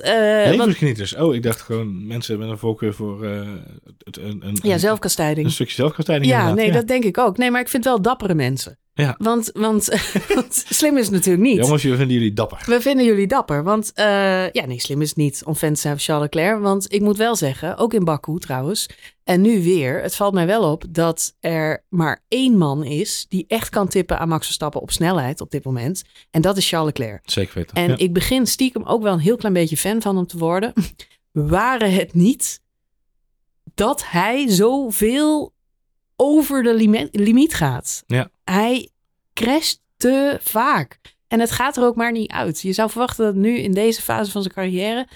[0.49, 1.15] Levensgenieters.
[1.15, 5.45] Oh, ik dacht gewoon mensen met een voorkeur voor het- een, een, ja, zelfkastijding.
[5.45, 6.31] een stukje zelfkastijding.
[6.31, 7.37] Ja, nee, dat denk ik ook.
[7.37, 8.77] Nee, maar ik vind wel dappere mensen.
[8.97, 9.15] Ja.
[9.17, 9.85] Want, want,
[10.35, 11.57] want slim is het natuurlijk niet.
[11.57, 12.63] Jongens, jullie vinden jullie dapper.
[12.65, 13.63] We vinden jullie dapper.
[13.63, 14.05] Want eh,
[14.51, 16.61] ja, nee, slim is niet om fan te zijn van Charles Leclerc.
[16.61, 18.89] Want ik moet wel zeggen, ook in Baku trouwens.
[19.23, 23.45] En nu weer, het valt mij wel op dat er maar één man is die
[23.47, 26.03] echt kan tippen aan Max Verstappen op snelheid op dit moment.
[26.31, 27.21] En dat is Charles Leclerc.
[27.25, 27.75] Zeker weten.
[27.75, 27.97] En Ja.
[27.97, 30.73] ik begin stiekem ook wel een heel klein beetje fan van hem te worden.
[31.31, 32.61] Waren het niet
[33.73, 35.53] dat hij zoveel
[36.15, 38.03] over de limi- limiet gaat.
[38.07, 38.29] Ja.
[38.43, 38.89] Hij
[39.33, 40.99] crasht te vaak.
[41.27, 42.61] En het gaat er ook maar niet uit.
[42.61, 45.07] Je zou verwachten dat nu in deze fase van zijn carrière...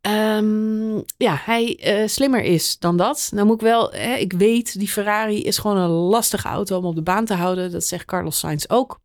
[0.00, 3.30] ehm, ja, hij eh, slimmer is dan dat.
[3.34, 3.90] Nou moet ik wel...
[3.92, 7.34] Hè, ik weet, die Ferrari is gewoon een lastige auto om op de baan te
[7.34, 7.70] houden.
[7.70, 9.00] Dat zegt Carlos Sainz ook.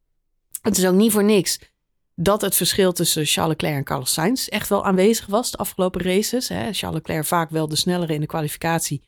[0.61, 1.59] Het is ook niet voor niks
[2.15, 6.01] dat het verschil tussen Charles Leclerc en Carlos Sainz echt wel aanwezig was de afgelopen
[6.01, 6.49] races.
[6.49, 6.73] Hè.
[6.73, 9.01] Charles Leclerc vaak wel de snellere in de kwalificatie.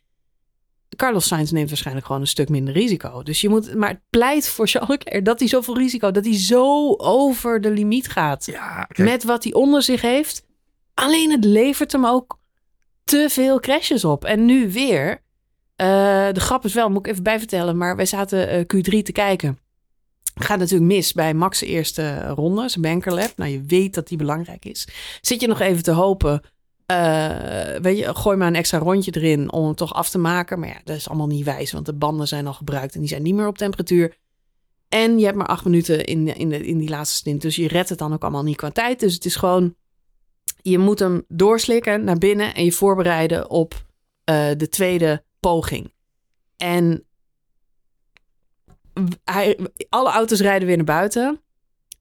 [0.96, 3.24] Carlos Sainz neemt waarschijnlijk gewoon een stuk minder risico.
[3.24, 6.38] Dus je moet, maar het pleit voor Charles Leclerc dat hij zoveel risico, dat hij
[6.38, 10.46] zo over de limiet gaat Ja, met wat hij onder zich heeft.
[10.94, 12.40] Alleen het levert hem ook
[13.04, 14.26] te veel crashes op.
[14.26, 15.22] En nu weer.
[15.76, 15.88] eh,
[16.32, 19.60] de grap is wel, moet ik even bijvertellen, maar wij zaten eh, Q3 te kijken.
[20.36, 23.34] Gaat natuurlijk mis bij Max' eerste ronde, zijn bankerlap.
[23.36, 24.88] Nou, je weet dat die belangrijk is.
[25.22, 26.42] Zit je nog even te hopen,
[26.88, 30.60] eh, weet je, gooi maar een extra rondje erin om hem toch af te maken.
[30.60, 33.10] Maar ja, dat is allemaal niet wijs, want de banden zijn al gebruikt en die
[33.10, 34.18] zijn niet meer op temperatuur.
[34.90, 37.68] En je hebt maar acht minuten in, in, de, in die laatste stint, dus je
[37.68, 39.00] redt het dan ook allemaal niet qua tijd.
[39.00, 39.76] Dus het is gewoon,
[40.62, 43.86] je moet hem doorslikken naar binnen en je voorbereiden op
[44.24, 45.94] eh, de tweede poging.
[46.58, 47.06] En
[49.24, 51.42] hij, alle auto's rijden weer naar buiten.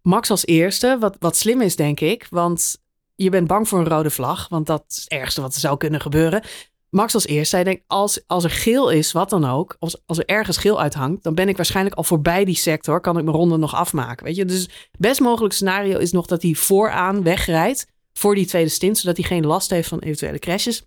[0.02, 2.26] Max als eerste, wat, wat slim is, denk ik.
[2.30, 2.84] Want
[3.16, 4.48] je bent bang voor een rode vlag.
[4.48, 6.42] Want dat is het ergste wat er zou kunnen gebeuren.
[6.90, 9.76] Max als eerste, hij denkt, als, als er geel is, wat dan ook.
[9.78, 13.00] Als, als er ergens geel uithangt, dan ben ik waarschijnlijk al voorbij die sector.
[13.00, 14.44] Kan ik mijn ronde nog afmaken, weet je.
[14.44, 17.86] Dus het best mogelijk scenario is nog dat hij vooraan wegrijdt.
[18.12, 20.86] Voor die tweede stint, zodat hij geen last heeft van eventuele crashes.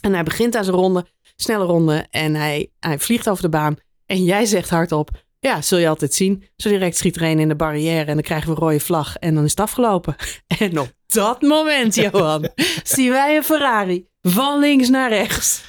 [0.00, 2.06] En hij begint aan zijn ronde, snelle ronde.
[2.10, 3.76] En hij, hij vliegt over de baan.
[4.06, 5.10] En jij zegt hardop,
[5.44, 6.44] ja, zul je altijd zien.
[6.56, 9.16] Zo direct schiet er een in de barrière en dan krijgen we een rode vlag
[9.16, 10.16] en dan is het afgelopen.
[10.58, 12.48] En op dat moment, Johan,
[12.84, 15.62] zien wij een Ferrari van links naar rechts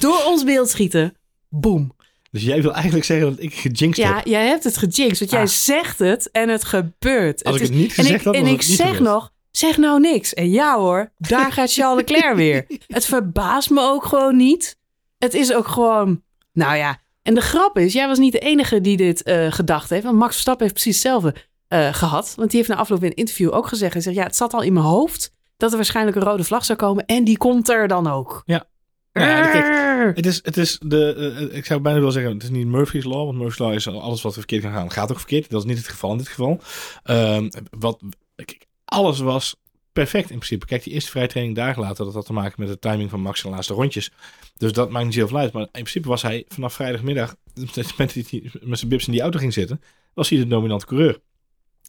[0.00, 1.16] door ons beeld schieten.
[1.48, 1.96] Boom.
[2.30, 4.26] Dus jij wil eigenlijk zeggen dat ik gejinxed Ja, heb.
[4.26, 5.46] jij hebt het gejinxed, want jij Ah.
[5.46, 7.44] zegt het en het gebeurt.
[7.44, 9.00] Als het ik het niet en gezegd had, en was ik zeg gebeurd.
[9.02, 10.34] nog, zeg nou niks.
[10.34, 12.66] En ja hoor, daar gaat Charles Leclerc weer.
[12.86, 14.78] Het verbaast me ook gewoon niet.
[15.18, 17.01] Het is ook gewoon, nou ja.
[17.22, 20.04] En de grap is, jij was niet de enige die dit eh, gedacht heeft.
[20.04, 21.34] Want Max Verstappen heeft precies hetzelfde
[21.68, 22.32] eh, gehad.
[22.36, 23.92] Want die heeft na afloop in een interview ook gezegd.
[23.92, 26.64] Hij zegt, ja, het zat al in mijn hoofd dat er waarschijnlijk een rode vlag
[26.64, 27.06] zou komen.
[27.06, 28.42] En die komt er dan ook.
[28.44, 28.64] Ja.
[29.12, 32.42] Nou ja, kijk, het is, het is de, eh, ik zou bijna willen zeggen, het
[32.42, 35.18] is niet Murphy's Law, want Murphy's Law is alles wat verkeerd kan gaan, gaat ook
[35.18, 35.50] verkeerd.
[35.50, 36.60] Dat is niet het geval in dit geval.
[37.02, 37.98] Ehm, wat,
[38.34, 39.56] kijk, alles was
[39.92, 40.66] perfect in principe.
[40.66, 43.20] Kijk, die eerste vrije training dagen later, dat had te maken met de timing van
[43.20, 44.10] Max en de laatste rondjes.
[44.56, 45.52] Dus dat maakt niet zoveel uit.
[45.52, 47.34] Maar in principe was hij vanaf vrijdagmiddag,
[47.96, 48.14] met,
[48.60, 49.80] met zijn bips in die auto ging zitten,
[50.14, 51.20] was hij de dominante coureur.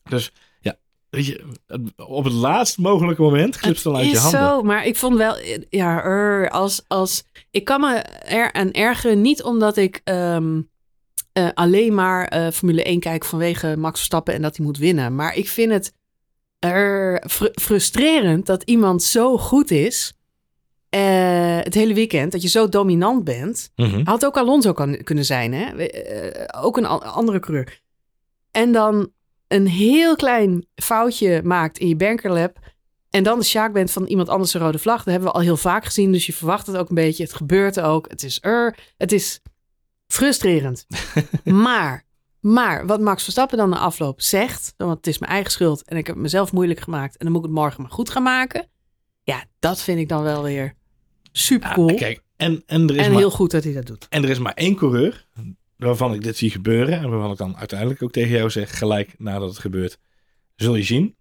[0.09, 0.77] Dus ja,
[1.09, 1.43] weet je,
[1.95, 4.39] op het laatst mogelijke moment glipt het uit je handen.
[4.39, 5.37] zo, maar ik vond wel,
[5.69, 10.61] ja, er, als, als, ik kan me er aan ergeren, niet omdat ik ehm,
[11.33, 15.15] eh, alleen maar uh, Formule 1 kijk vanwege Max Verstappen en dat hij moet winnen.
[15.15, 15.93] Maar ik vind het
[16.63, 17.23] er
[17.53, 20.13] frustrerend dat iemand zo goed is.
[20.95, 23.71] Uh, het hele weekend, dat je zo dominant bent.
[23.75, 24.03] Mhm.
[24.03, 25.73] Had ook Alonso kan, kunnen zijn, hè?
[25.73, 27.81] Uh, ook een andere coureur.
[28.51, 29.11] En dan
[29.47, 32.59] een heel klein foutje maakt in je bankerlab.
[33.09, 34.97] En dan de sjaak bent van iemand anders een rode vlag.
[34.97, 36.11] Dat hebben we al heel vaak gezien.
[36.11, 37.23] Dus je verwacht het ook een beetje.
[37.23, 38.09] Het gebeurt ook.
[38.09, 38.77] Het is er.
[38.97, 39.41] Het is
[40.07, 40.85] frustrerend.
[41.43, 42.05] maar
[42.43, 45.97] maar wat Max Verstappen dan na afloop zegt, want het is mijn eigen schuld en
[45.97, 48.23] ik heb het mezelf moeilijk gemaakt en dan moet ik het morgen maar goed gaan
[48.23, 48.67] maken.
[49.23, 50.73] Ja, dat vind ik dan wel weer
[51.31, 51.95] super cool.
[51.95, 54.07] kijk, en, en, er is en maar, heel goed dat hij dat doet.
[54.09, 55.27] En er is maar één coureur
[55.77, 59.15] waarvan ik dit zie gebeuren en waarvan ik dan uiteindelijk ook tegen jou zeg, gelijk
[59.17, 59.97] nadat het gebeurt,
[60.55, 61.15] zul je zien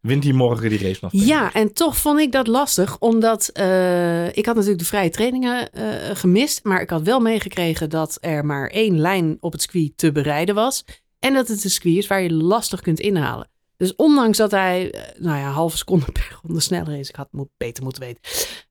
[0.00, 1.12] wint hij morgen die race nog.
[1.12, 5.68] Ja, en toch vond ik dat lastig, omdat uh, ik had natuurlijk de vrije trainingen
[5.74, 5.82] uh,
[6.12, 10.12] gemist, maar ik had wel meegekregen dat er maar één lijn op het circuit te
[10.12, 10.84] bereiden was
[11.18, 13.50] en dat het een circuit is waar je lastig kunt inhalen.
[13.78, 17.16] Dus ondanks dat hij, eh, nou ja, een halve seconde per ronde sneller is, ik
[17.16, 18.20] had het beter moeten weten.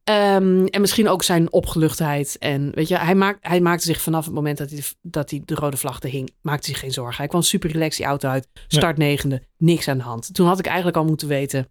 [0.04, 2.38] Um, en misschien ook zijn opgeluchtheid.
[2.38, 5.42] En weet je, hij, maakt, hij maakte zich vanaf het moment dat hij, dat hij
[5.46, 7.18] de rode vlag te hing, maakte zich geen zorgen.
[7.18, 10.34] Hij kwam super relaxed die auto uit, start negende, niks aan de hand.
[10.34, 11.70] Toen had ik eigenlijk al moeten weten,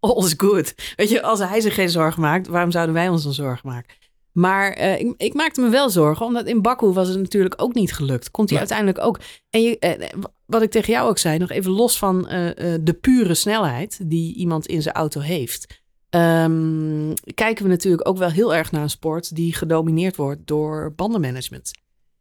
[0.00, 0.74] all is good.
[0.96, 3.94] Weet je, als hij zich geen zorgen maakt, waarom zouden wij ons dan zorgen maken?
[4.32, 7.74] Maar uh, ik, ik, maakte me wel zorgen, omdat in Baku was het natuurlijk ook
[7.74, 8.30] niet gelukt.
[8.30, 9.18] Komt hij uiteindelijk ook.
[9.50, 12.98] En je, uh, wat ik tegen jou ook zei, nog even los van uh, de
[13.00, 15.84] pure snelheid die iemand in zijn auto heeft.
[16.10, 20.92] Um, kijken we natuurlijk ook wel heel erg naar een sport die gedomineerd wordt door
[20.96, 21.70] bandenmanagement.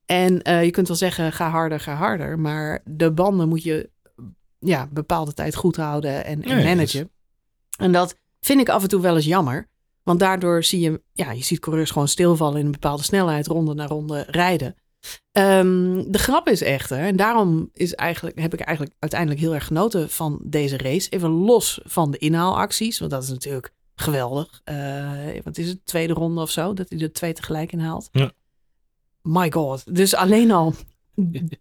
[0.06, 0.34] En
[0.64, 2.40] je kunt wel zeggen, ga harder, ga harder.
[2.40, 3.90] Maar de banden moet je
[4.60, 7.10] ja, bepaalde tijd goed houden en, en managen.
[7.78, 9.70] En dat vind ik af en toe wel eens jammer.
[10.04, 13.74] Want daardoor zie je, ja, je ziet coureurs gewoon stilvallen in een bepaalde snelheid, ronde
[13.74, 14.76] na ronde rijden.
[15.32, 19.66] Um, de grap is echter, en daarom is eigenlijk, heb ik eigenlijk uiteindelijk heel erg
[19.66, 21.10] genoten van deze race.
[21.10, 24.62] Even los van de inhaalacties, want dat is natuurlijk geweldig.
[24.66, 28.10] Uh, wat is het, tweede ronde of zo, dat hij er twee tegelijk inhaalt.
[28.12, 28.32] Ja.
[29.22, 29.96] My god.
[29.96, 30.74] Dus alleen al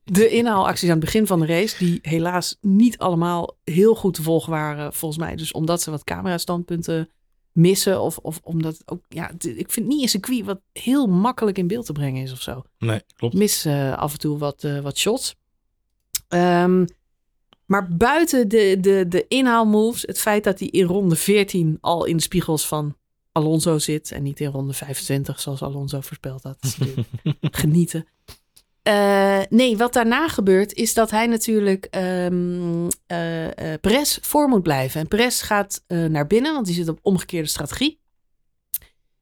[0.05, 4.23] de inhaalacties aan het begin van de race, die helaas niet allemaal heel goed te
[4.23, 5.37] volgen waren, volgens mij.
[5.37, 7.09] Dus omdat ze wat camera-standpunten
[7.55, 8.01] missen.
[8.01, 11.87] Of, of omdat ook, ja, ik vind niet een circuit wat heel makkelijk in beeld
[11.87, 12.62] te brengen is of zo.
[12.79, 13.35] Nee, klopt.
[13.35, 15.35] Mis uh, af en toe wat, uh, wat shots.
[16.29, 16.87] Um,
[17.67, 22.17] maar buiten de, de, de inhaalmoves, het feit dat hij in ronde 14 al in
[22.17, 22.97] de spiegels van
[23.33, 26.59] Alonso zit en niet in ronde 25 zoals Alonso voorspeld had.
[27.40, 28.07] Genieten.
[28.88, 34.62] Uh, nee, wat daarna gebeurt is dat hij natuurlijk um, uh, uh, Perez voor moet
[34.62, 35.01] blijven.
[35.01, 38.01] En Perez gaat naar binnen, want die zit op omgekeerde strategie.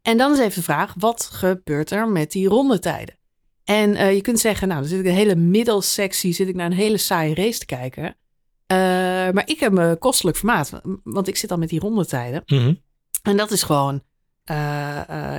[0.02, 3.18] En dan is even de vraag, wat gebeurt er met die rondetijden?
[3.64, 6.72] En je kunt zeggen, nou, dan zit ik de hele middelsectie, zit ik naar een
[6.72, 8.16] hele saaie race te kijken.
[9.34, 10.72] maar ik heb me kostelijk vermaakt,
[11.04, 12.42] want ik zit al met die rondetijden.
[12.46, 12.80] Mm -hmm.
[13.22, 14.02] En dat is gewoon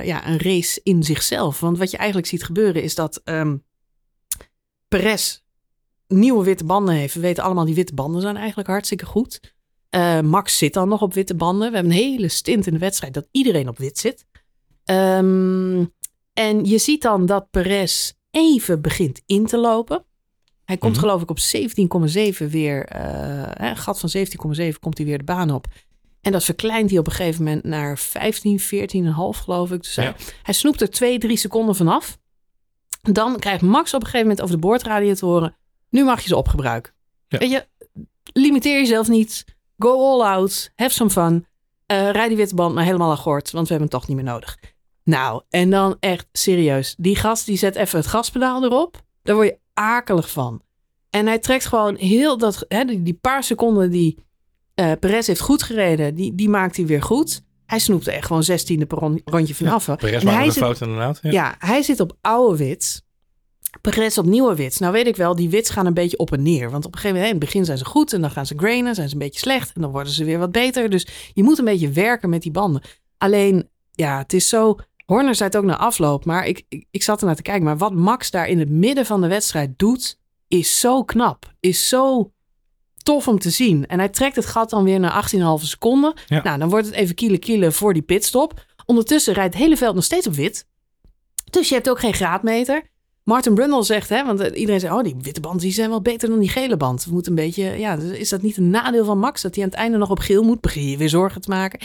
[0.04, 1.60] ja, een race in zichzelf.
[1.60, 3.20] Want wat je eigenlijk ziet gebeuren is dat...
[3.24, 3.64] Um,
[4.98, 5.38] Perez
[6.08, 7.14] nieuwe witte banden heeft.
[7.14, 9.54] We weten allemaal, die witte banden zijn eigenlijk hartstikke goed.
[9.90, 11.68] Uh, Max zit dan nog op witte banden.
[11.70, 14.24] We hebben een hele stint in de wedstrijd dat iedereen op wit zit.
[14.84, 15.92] Um,
[16.32, 20.04] en je ziet dan dat Perez even begint in te lopen.
[20.64, 21.00] Hij komt Mhm.
[21.00, 22.84] geloof ik op 17,7 weer.
[22.86, 25.66] eh, een gat van 17,7 komt hij weer de baan op.
[26.20, 29.82] En dat verkleint hij op een gegeven moment naar 15, 14,5 geloof ik.
[29.82, 30.14] Dus hij, Ja.
[30.42, 32.18] hij snoept er 2, 3 seconden vanaf.
[33.12, 35.56] Dan krijgt Max op een gegeven moment over de boordradio te horen...
[35.90, 36.92] nu mag je ze opgebruiken.
[37.28, 37.38] Ja.
[37.38, 37.66] Weet je,
[38.32, 39.44] limiteer jezelf niet.
[39.78, 40.72] Go all out.
[40.74, 41.46] Have some fun.
[41.86, 44.16] Eh rijd die witte band maar helemaal aan gort, want we hebben hem toch niet
[44.16, 44.58] meer nodig.
[45.04, 46.94] Nou, en dan echt serieus.
[46.98, 49.02] Die gast die zet even het gaspedaal erop.
[49.22, 50.62] Daar word je akelig van.
[51.10, 52.64] En hij trekt gewoon heel dat...
[52.68, 54.24] Hè, die, die paar seconden die
[54.74, 56.14] eh Perez heeft goed gereden...
[56.14, 57.43] Die, die maakt hij weer goed.
[57.66, 59.86] Hij snoept echt gewoon zestiende per ron- rondje vanaf.
[59.86, 59.96] hè.
[59.96, 61.18] Perez een zit- fout inderdaad.
[61.22, 61.30] Ja.
[61.30, 63.02] ja, hij zit op oude wits.
[63.80, 64.78] Perez op nieuwe wits.
[64.78, 66.70] Nou weet ik wel, die wits gaan een beetje op en neer.
[66.70, 68.54] Want op een gegeven moment, in het begin zijn ze goed en dan gaan ze
[68.56, 70.90] grainen, zijn ze een beetje slecht en dan worden ze weer wat beter.
[70.90, 72.82] Dus je moet een beetje werken met die banden.
[73.18, 77.02] Alleen, ja, het is zo Horner zei het ook na afloop, maar ik, ik, ik
[77.02, 77.64] zat ernaar te kijken.
[77.64, 81.52] Maar wat Max daar in het midden van de wedstrijd doet, is zo knap.
[81.60, 82.32] Is zo
[83.04, 83.86] tof om te zien.
[83.86, 86.14] En hij trekt het gat dan weer naar 18,5 seconden.
[86.26, 86.42] Ja.
[86.42, 88.64] Nou, dan wordt het even kiele kiele voor die pitstop.
[88.86, 90.66] Ondertussen rijdt het hele veld nog steeds op wit.
[91.50, 92.92] Dus je hebt ook geen graadmeter.
[93.24, 96.02] Martin Brundle zegt, hè, want eh, iedereen zegt, oh, die witte band die zijn wel
[96.02, 97.04] beter dan die gele band.
[97.04, 99.64] We moeten een beetje, ja, dus is dat niet een nadeel van Max dat hij
[99.64, 100.60] aan het einde nog op geel moet?
[100.60, 101.78] Begin je weer zorgen te maken.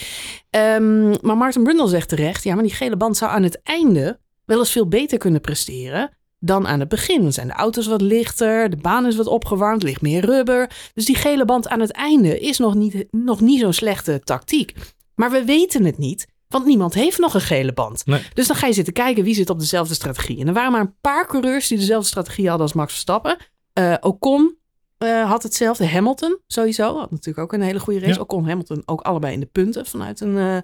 [0.49, 4.19] Ehm, maar Martin Brundle zegt terecht, ja, maar die gele band zou aan het einde
[4.45, 7.21] wel eens veel beter kunnen presteren dan aan het begin.
[7.21, 10.71] Dan zijn de auto's wat lichter, de baan is wat opgewarmd, ligt meer rubber.
[10.93, 14.75] Dus die gele band aan het einde is nog niet, nog niet zo'n slechte tactiek.
[15.15, 18.05] Maar we weten het niet, want niemand heeft nog een gele band.
[18.05, 18.21] Nee.
[18.33, 20.39] Dus dan ga je zitten kijken wie zit op dezelfde strategie.
[20.39, 23.37] En er waren maar een paar coureurs die dezelfde strategie hadden als Max Verstappen.
[23.73, 24.57] Eh Ocon
[24.97, 25.87] eh, had hetzelfde.
[25.87, 26.97] Hamilton sowieso.
[26.97, 28.13] Had natuurlijk ook een hele goede race.
[28.13, 28.19] Ja.
[28.19, 30.57] Ocon Hamilton ook allebei in de punten vanuit een eh,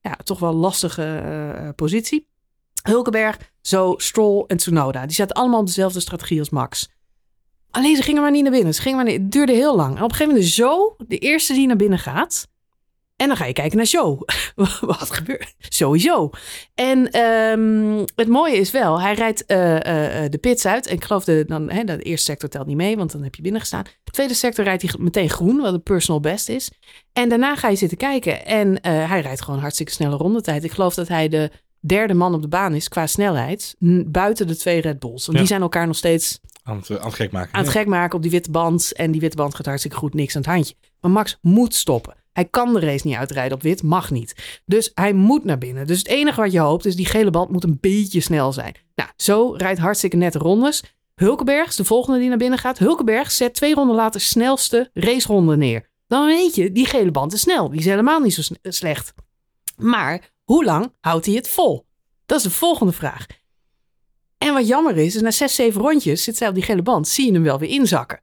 [0.00, 2.30] ja, toch wel lastige positie.
[2.82, 5.06] Hulkenberg, zo Stroll en Tsunoda.
[5.06, 6.88] Die zaten allemaal op dezelfde strategie als Max.
[7.70, 8.74] Alleen ze gingen maar niet naar binnen.
[8.74, 9.96] Ze gingen maar het duurde heel lang.
[9.96, 12.50] En op een gegeven moment zo de eerste die naar binnen gaat.
[13.16, 14.18] En dan ga je kijken naar Joe.
[14.80, 15.54] Wat gebeurt?
[15.58, 16.30] Sowieso.
[16.74, 20.86] En ehm, het mooie is wel, hij rijdt eh, eh, eh, de pits uit.
[20.86, 23.42] En ik geloof de, dan, de eerste sector telt niet mee, want dan heb je
[23.42, 23.84] binnen gestaan.
[24.04, 26.70] De tweede sector rijdt hij meteen groen, wat een personal best is.
[27.12, 28.46] En daarna ga je zitten kijken.
[28.46, 30.64] En hij rijdt gewoon hartstikke snelle rondetijd.
[30.64, 31.50] Ik geloof dat hij de
[31.86, 33.74] derde man op de baan is qua snelheid.
[34.06, 35.20] Buiten de twee Red Bulls.
[35.26, 35.38] Want Ja.
[35.38, 37.54] die zijn elkaar nog steeds Aan het, aan het gek maken.
[37.54, 37.78] aan het Ja.
[37.78, 38.92] gek maken op die witte band.
[38.92, 40.74] En die witte band gaat hartstikke goed, niks aan het handje.
[41.00, 42.14] Maar Max moet stoppen.
[42.32, 44.60] Hij kan de race niet uitrijden op wit, mag niet.
[44.64, 45.86] Dus hij moet naar binnen.
[45.86, 48.74] Dus het enige wat je hoopt is die gele band moet een beetje snel zijn.
[48.94, 50.82] Nou, zo rijdt hartstikke nette rondes.
[51.14, 52.78] Hulkenberg is de volgende die naar binnen gaat.
[52.78, 55.90] Hulkenberg zet twee ronden later snelste raceronde neer.
[56.06, 57.68] Dan weet je, die gele band is snel.
[57.70, 59.12] Die is helemaal niet zo sne- slecht.
[59.76, 61.86] Maar hoe lang houdt hij het vol?
[62.26, 63.26] Dat is de volgende vraag.
[64.38, 67.08] En wat jammer is, is na zes, zeven rondjes zit zij op die gele band,
[67.08, 68.20] zie je hem wel weer inzakken.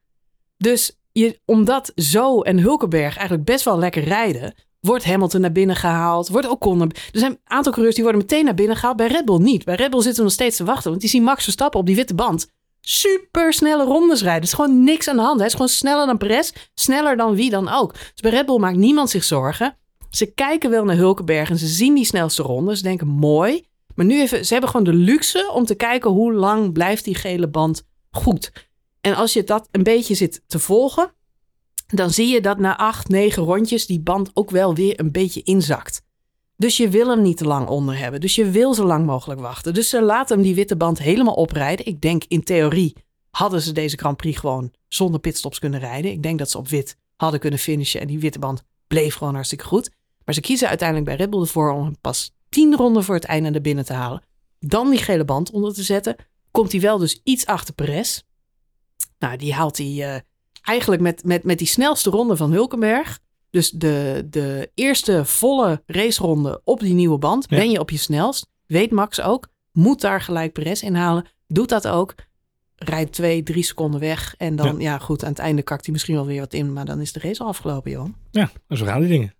[0.57, 5.75] Dus je, omdat Zo en Hulkenberg eigenlijk best wel lekker rijden, wordt Hamilton naar binnen
[5.75, 8.97] gehaald, wordt Ocon naar, Er zijn een aantal coureurs die worden meteen naar binnen gehaald,
[8.97, 9.65] bij Red Bull niet.
[9.65, 11.85] Bij Red Bull zitten we nog steeds te wachten, want die zien Max Verstappen op
[11.85, 12.47] die witte band
[12.81, 14.41] super snelle rondes rijden.
[14.41, 15.37] Er is gewoon niks aan de hand.
[15.37, 17.93] Hij is gewoon sneller dan Perez, sneller dan wie dan ook.
[17.93, 19.77] Dus bij Red Bull maakt niemand zich zorgen.
[20.09, 22.77] Ze kijken wel naar Hulkenberg en ze zien die snelste ronde.
[22.77, 23.67] Ze denken mooi.
[23.95, 27.15] Maar nu even, ze hebben gewoon de luxe om te kijken hoe lang blijft die
[27.15, 28.51] gele band goed.
[29.01, 31.13] En als je dat een beetje zit te volgen,
[31.87, 35.41] dan zie je dat na acht, negen rondjes die band ook wel weer een beetje
[35.43, 36.01] inzakt.
[36.55, 38.21] Dus je wil hem niet te lang onder hebben.
[38.21, 39.73] Dus je wil zo lang mogelijk wachten.
[39.73, 41.85] Dus ze laten hem die witte band helemaal oprijden.
[41.85, 42.95] Ik denk in theorie
[43.29, 46.11] hadden ze deze Grand Prix gewoon zonder pitstops kunnen rijden.
[46.11, 48.01] Ik denk dat ze op wit hadden kunnen finishen.
[48.01, 49.89] En die witte band bleef gewoon hartstikke goed.
[50.29, 53.23] Maar ze kiezen uiteindelijk bij Red Bull ervoor om hem pas tien ronden voor het
[53.23, 54.23] einde naar binnen te halen.
[54.59, 56.15] Dan die gele band onder te zetten.
[56.51, 58.21] Komt hij wel dus iets achter Perez.
[59.19, 60.19] Nou, die haalt hij eh,
[60.61, 63.19] eigenlijk met, met, met die snelste ronde van Hulkenberg.
[63.49, 67.45] Dus de, de eerste volle raceronde op die nieuwe band.
[67.49, 67.57] Ja.
[67.57, 68.47] Ben je op je snelst.
[68.65, 69.47] Weet Max ook.
[69.71, 71.25] Moet daar gelijk Perez inhalen.
[71.47, 72.15] Doet dat ook.
[72.75, 74.35] Rijdt twee, drie seconden weg.
[74.37, 74.97] En dan, ja.
[74.97, 76.73] goed, aan het einde kakt hij misschien wel weer wat in.
[76.73, 78.09] Maar dan is de race al afgelopen, joh.
[78.31, 79.37] Ja, zo gaan die dingen.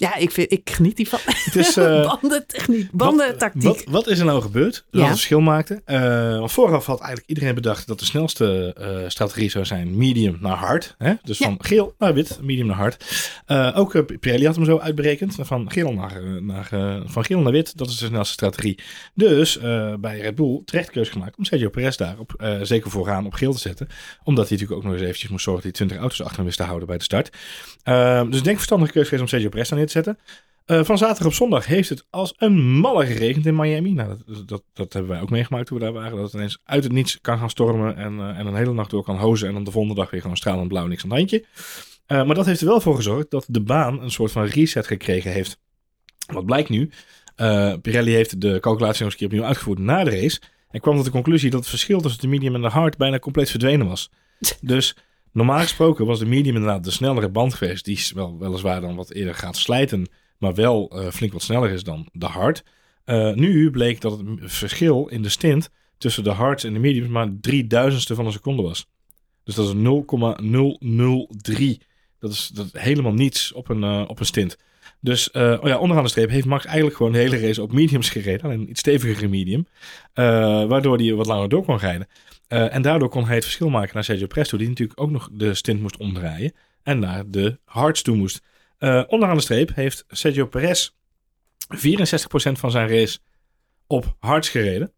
[0.00, 1.18] Ja, ik, vind, ik geniet hiervan.
[1.24, 3.62] Het is, eh, bandentechniek, bandentactiek.
[3.62, 5.00] Wat, wat is er nou gebeurd dat Ja.
[5.00, 5.82] het verschil maakte?
[5.84, 10.36] Eh, want vooraf had eigenlijk iedereen bedacht dat de snelste eh, strategie zou zijn medium
[10.40, 10.94] naar hard.
[10.98, 11.12] Hè?
[11.22, 11.46] Dus Ja.
[11.46, 13.04] van geel naar wit, medium naar hard.
[13.46, 15.34] Eh, ook eh, Pirelli had hem zo uitberekend.
[15.40, 18.78] Van geel naar, eh, naar, eh, van geel naar wit, dat is de snelste strategie.
[19.14, 23.26] Dus eh, bij Red Bull terecht keus gemaakt om Sergio Perez daarop eh, zeker vooraan
[23.26, 23.86] op geel te zetten.
[24.24, 26.44] Omdat hij natuurlijk ook nog eens eventjes moest zorgen dat hij 20 auto's achter hem
[26.46, 27.30] wist te houden bij de start.
[27.82, 30.18] Eh, dus denk verstandige keuze geweest om Sergio Perez daar neer te zetten.
[30.70, 33.92] Eh, van zaterdag op zondag heeft het als een malle geregend in Miami.
[33.92, 36.16] Nou, dat, dat, dat hebben wij ook meegemaakt toen we daar waren.
[36.16, 38.90] Dat het ineens uit het niets kan gaan stormen en, eh, en een hele nacht
[38.90, 39.48] door kan hozen.
[39.48, 41.44] En dan de volgende dag weer gewoon stralend blauw, niks aan het handje.
[42.06, 44.86] Eh, maar dat heeft er wel voor gezorgd dat de baan een soort van reset
[44.86, 45.58] gekregen heeft.
[46.26, 46.90] Wat blijkt nu?
[47.82, 50.40] Pirelli heeft de calculatie nog eens een keer opnieuw uitgevoerd na de race.
[50.70, 53.18] En kwam tot de conclusie dat het verschil tussen de medium en de hard bijna
[53.18, 54.10] compleet verdwenen was.
[54.60, 54.96] Dus
[55.32, 57.84] normaal gesproken was de medium inderdaad de snellere band geweest.
[57.84, 60.08] Die is wel, weliswaar dan wat eerder gaat slijten,
[60.38, 62.62] maar wel eh, flink wat sneller is dan de hard.
[63.10, 67.08] Eh, nu bleek dat het verschil in de stint tussen de hards en de mediums
[67.08, 68.86] maar drie duizendste van een seconde was.
[69.44, 71.80] Dus dat is 0,003.
[72.18, 74.58] Dat is, dat helemaal niets op een, eh, op een stint.
[75.00, 77.72] Dus eh, oh ja, onderaan de streep heeft Max eigenlijk gewoon de hele race op
[77.72, 78.42] mediums gereden.
[78.42, 79.66] Alleen een iets stevigere medium.
[80.68, 82.08] waardoor hij wat langer door kon rijden.
[82.50, 84.58] Eh, en daardoor kon hij het verschil maken naar Sergio Perez toe.
[84.58, 86.52] Die natuurlijk ook nog de stint moest omdraaien.
[86.82, 88.42] En naar de hards toe moest.
[88.78, 90.90] Eh, onderaan de streep heeft Sergio Perez
[91.68, 93.18] 64% van zijn race
[93.86, 94.92] op hards gereden.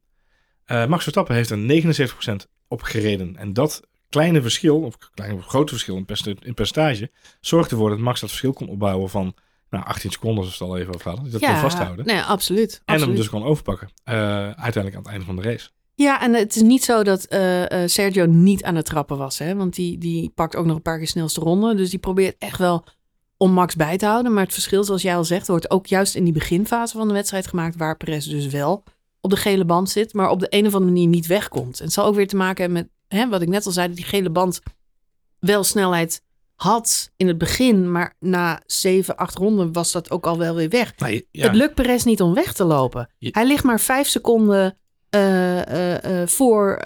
[0.66, 3.36] Uh, Max Verstappen heeft er 79% op gereden.
[3.36, 6.07] En dat kleine verschil, of kleine grote verschil in,
[6.42, 9.34] in percentage, zorgt ervoor dat Max dat verschil kon opbouwen van
[9.70, 11.30] nou, 18 seconden, als we het al even over hadden.
[11.30, 12.07] Dat ja, vasthouden.
[12.07, 12.82] Nee, absoluut.
[12.84, 13.90] En hem dus gewoon overpakken.
[14.05, 14.14] Uh,
[14.50, 15.68] uiteindelijk aan het einde van de race.
[16.03, 19.38] Ja, en het is niet zo dat uh, Sergio niet aan het trappen was.
[19.38, 19.55] Hè?
[19.55, 21.74] Want die, die pakt ook nog een paar keer snelste ronde.
[21.74, 22.84] Dus die probeert echt wel
[23.36, 24.32] om Max bij te houden.
[24.32, 27.14] Maar het verschil, zoals jij al zegt, wordt ook juist in die beginfase van de
[27.14, 27.76] wedstrijd gemaakt.
[27.76, 28.84] Waar Perez dus wel
[29.20, 30.12] op de gele band zit.
[30.12, 31.78] Maar op de een of andere manier niet wegkomt.
[31.78, 33.86] En het zal ook weer te maken hebben met hè, wat ik net al zei.
[33.86, 34.61] Dat die gele band
[35.38, 36.22] wel snelheid
[36.55, 37.90] had in het begin.
[37.92, 40.92] Maar na zeven, acht ronden was dat ook al wel weer weg.
[41.30, 43.11] Het lukt Perez niet om weg te lopen.
[43.18, 44.76] Hij ligt maar vijf seconden
[46.26, 46.80] voor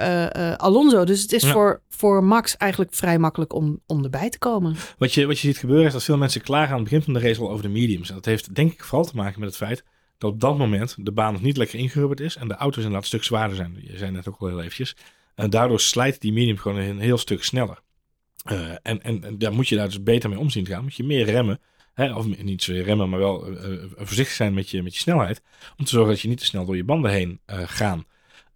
[0.56, 1.04] Alonso.
[1.04, 4.76] Dus het is voor, voor Max eigenlijk vrij makkelijk om, om erbij te komen.
[4.98, 7.12] Wat je, wat je ziet gebeuren is dat veel mensen klagen aan het begin van
[7.12, 8.08] de race al over de mediums.
[8.08, 9.84] En dat heeft denk ik vooral te maken met het feit
[10.18, 12.36] dat op dat moment de baan nog niet lekker ingerubberd is.
[12.36, 13.76] En de auto's inderdaad een stuk zwaarder zijn.
[13.80, 14.96] Je zei net ook al heel eventjes.
[15.34, 17.78] En daardoor slijt die medium gewoon een heel stuk sneller.
[18.44, 20.82] en, en, en daar moet je daar dus beter mee omzien te gaan.
[20.82, 21.60] Moet je meer remmen.
[21.94, 23.46] Hè, of niet zo remmen, maar wel
[23.96, 25.42] voorzichtig zijn met je, met je snelheid.
[25.76, 28.04] Om te zorgen dat je niet te snel door je banden heen gaat.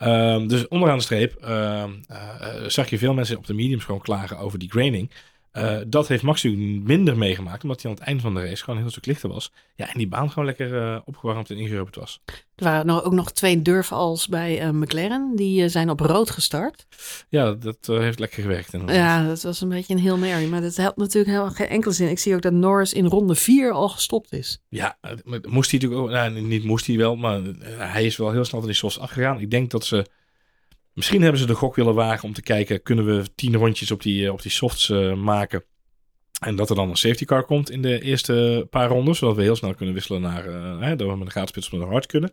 [0.03, 4.01] Um, dus onderaan de streep uh, uh, zag je veel mensen op de mediums gewoon
[4.01, 5.11] klagen over die graining.
[5.53, 8.57] Uh, dat heeft Max natuurlijk minder meegemaakt, omdat hij aan het einde van de race
[8.57, 9.53] gewoon een heel stuk lichter was.
[9.75, 12.21] Ja, en die baan gewoon lekker uh, opgewarmd en ingerubberd was.
[12.55, 16.87] Er waren nog, ook nog twee durfals bij uh, McLaren, die zijn op rood gestart.
[17.29, 18.73] Ja, dat heeft lekker gewerkt.
[18.73, 18.97] Inderdaad.
[18.97, 21.95] Ja, dat was een beetje een heel merrie, maar dat helpt natuurlijk helemaal geen enkele
[21.95, 22.09] zin.
[22.09, 24.63] Ik zie ook dat Norris in ronde 4 al gestopt is.
[24.69, 24.99] Ja,
[25.49, 28.61] moest hij natuurlijk ook, nou, niet moest hij wel, maar hij is wel heel snel
[28.61, 29.41] van die softs afgegaan.
[29.41, 30.07] Ik denk dat ze
[31.01, 34.03] Misschien hebben ze de gok willen wagen om te kijken, kunnen we tien rondjes op
[34.03, 35.65] die, eh, op die softs uh, maken.
[36.41, 39.19] En dat er dan een safety car komt in de eerste paar rondes.
[39.19, 41.81] Zodat we heel snel kunnen wisselen naar, uh, hè, dat we met de gaatspits met
[41.81, 42.33] een hard kunnen.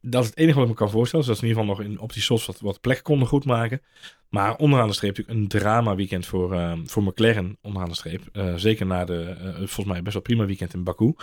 [0.00, 1.24] Dat is het enige wat ik me kan voorstellen.
[1.24, 3.82] Zodat ze in ieder geval nog op die softs wat, plek konden goed maken.
[4.28, 8.22] Maar onderaan de streep natuurlijk een drama weekend voor, voor McLaren onderaan de streep.
[8.56, 11.14] Zeker na de, volgens mij best wel prima weekend in Baku.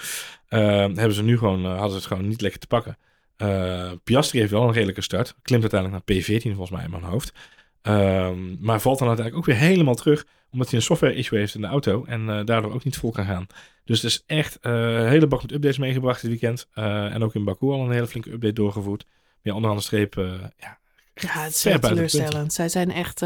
[0.48, 2.98] hebben ze nu gewoon, hadden ze het gewoon niet lekker te pakken.
[3.38, 5.36] Uh, Piastri heeft wel een redelijke start.
[5.42, 7.34] Klimt uiteindelijk naar P14 volgens mij in mijn hoofd.
[7.82, 10.26] Um, maar valt dan uiteindelijk ook weer helemaal terug.
[10.52, 12.06] Omdat hij een software issue heeft in de auto.
[12.06, 13.48] En uh, daardoor ook niet vol kan gaan.
[13.86, 16.68] Dus het is echt uh, een hele bak met updates meegebracht dit weekend.
[16.74, 19.06] en ook in Baku al een hele flinke update doorgevoerd.
[19.42, 20.14] Ja, onderaan de streep.
[20.14, 20.80] ja,
[21.14, 22.54] ja, het is teleurstellend.
[22.54, 23.22] Zij zijn echt,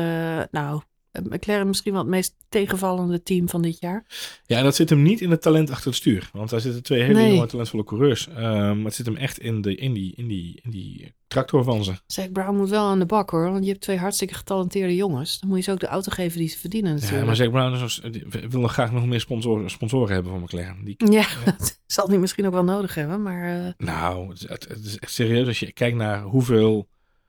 [0.51, 0.81] nou,
[1.23, 4.05] McLaren misschien wel het meest tegenvallende team van dit jaar.
[4.45, 6.29] Ja, en dat zit hem niet in het talent achter het stuur.
[6.33, 8.27] Want daar zitten twee hele jonge talentvolle coureurs.
[8.27, 8.35] Um,
[8.75, 11.83] maar het zit hem echt in, de, in, die, in, die, in die tractor van
[11.83, 11.93] ze.
[12.07, 13.51] Zach Brown moet wel aan de bak hoor.
[13.51, 15.39] Want je hebt twee hartstikke getalenteerde jongens.
[15.39, 17.19] Dan moet je ze ook de auto geven die ze verdienen natuurlijk.
[17.19, 18.01] Ja, maar Zach Brown is,
[18.49, 20.85] wil nog graag nog meer sponsoren, sponsoren hebben van McLaren.
[20.85, 23.21] Die, ja, dat zal hij misschien ook wel nodig hebben.
[23.21, 23.71] Maar, uh...
[23.77, 25.47] Nou, het, het is echt serieus.
[25.47, 26.87] Als je kijkt naar hoeveel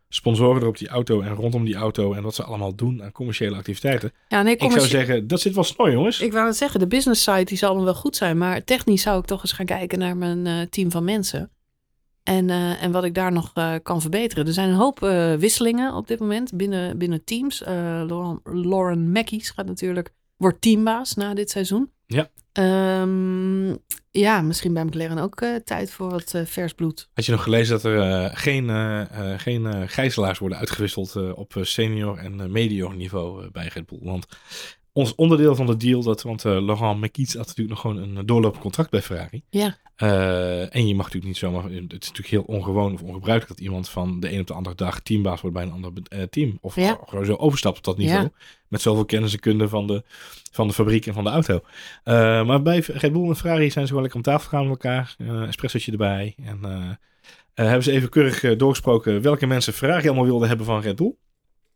[0.09, 3.12] sponsoren er op die auto en rondom die auto en wat ze allemaal doen aan
[3.12, 4.12] commerciële activiteiten.
[4.28, 6.20] Ja, nee, Ik zou zeggen, dat zit wel snel, jongens.
[6.20, 9.02] Ik wou het zeggen, de business side die zal dan wel goed zijn, maar technisch
[9.02, 11.50] zou ik toch eens gaan kijken naar mijn uh, team van mensen.
[12.22, 14.46] En, uh, en wat ik daar nog uh, kan verbeteren.
[14.46, 14.98] Er zijn een hoop
[15.38, 17.62] wisselingen op dit moment binnen, binnen teams.
[17.64, 21.90] Lauren, Lauren Mackies gaat natuurlijk, wordt teambaas na dit seizoen.
[22.06, 22.30] Ja.
[22.59, 23.78] Um,
[24.11, 27.09] ja, misschien bij McLaren ook uh, tijd voor wat uh, vers bloed.
[27.14, 28.68] Had je nog gelezen dat er uh, geen,
[29.40, 34.00] geen gijzelaars worden uitgewisseld op senior en medior niveau bij Red Bull?
[34.02, 34.26] Want
[34.93, 38.62] ons onderdeel van de deal, dat, want Laurent Mekies had natuurlijk nog gewoon een doorlopend
[38.62, 39.43] contract bij Ferrari.
[39.51, 39.76] Ja.
[40.70, 43.89] en je mag natuurlijk niet zomaar, het is natuurlijk heel ongewoon of ongebruikelijk dat iemand
[43.89, 45.93] van de een op de andere dag teambaas wordt bij een ander
[46.30, 46.59] team.
[46.61, 46.99] Of ja.
[47.07, 48.22] gewoon zo overstapt op dat niveau.
[48.22, 48.30] Ja.
[48.68, 50.05] Met zoveel kennis en kunde van de,
[50.53, 51.55] van de fabriek en van de auto.
[51.55, 54.70] Uh, maar bij Red Bull en Ferrari zijn ze wel lekker om tafel gegaan met
[54.70, 55.14] elkaar.
[55.18, 56.34] Uh, erbij.
[56.45, 56.91] En uh,
[57.55, 61.14] hebben ze even keurig doorgesproken welke mensen Ferrari allemaal wilden hebben van Red Bull.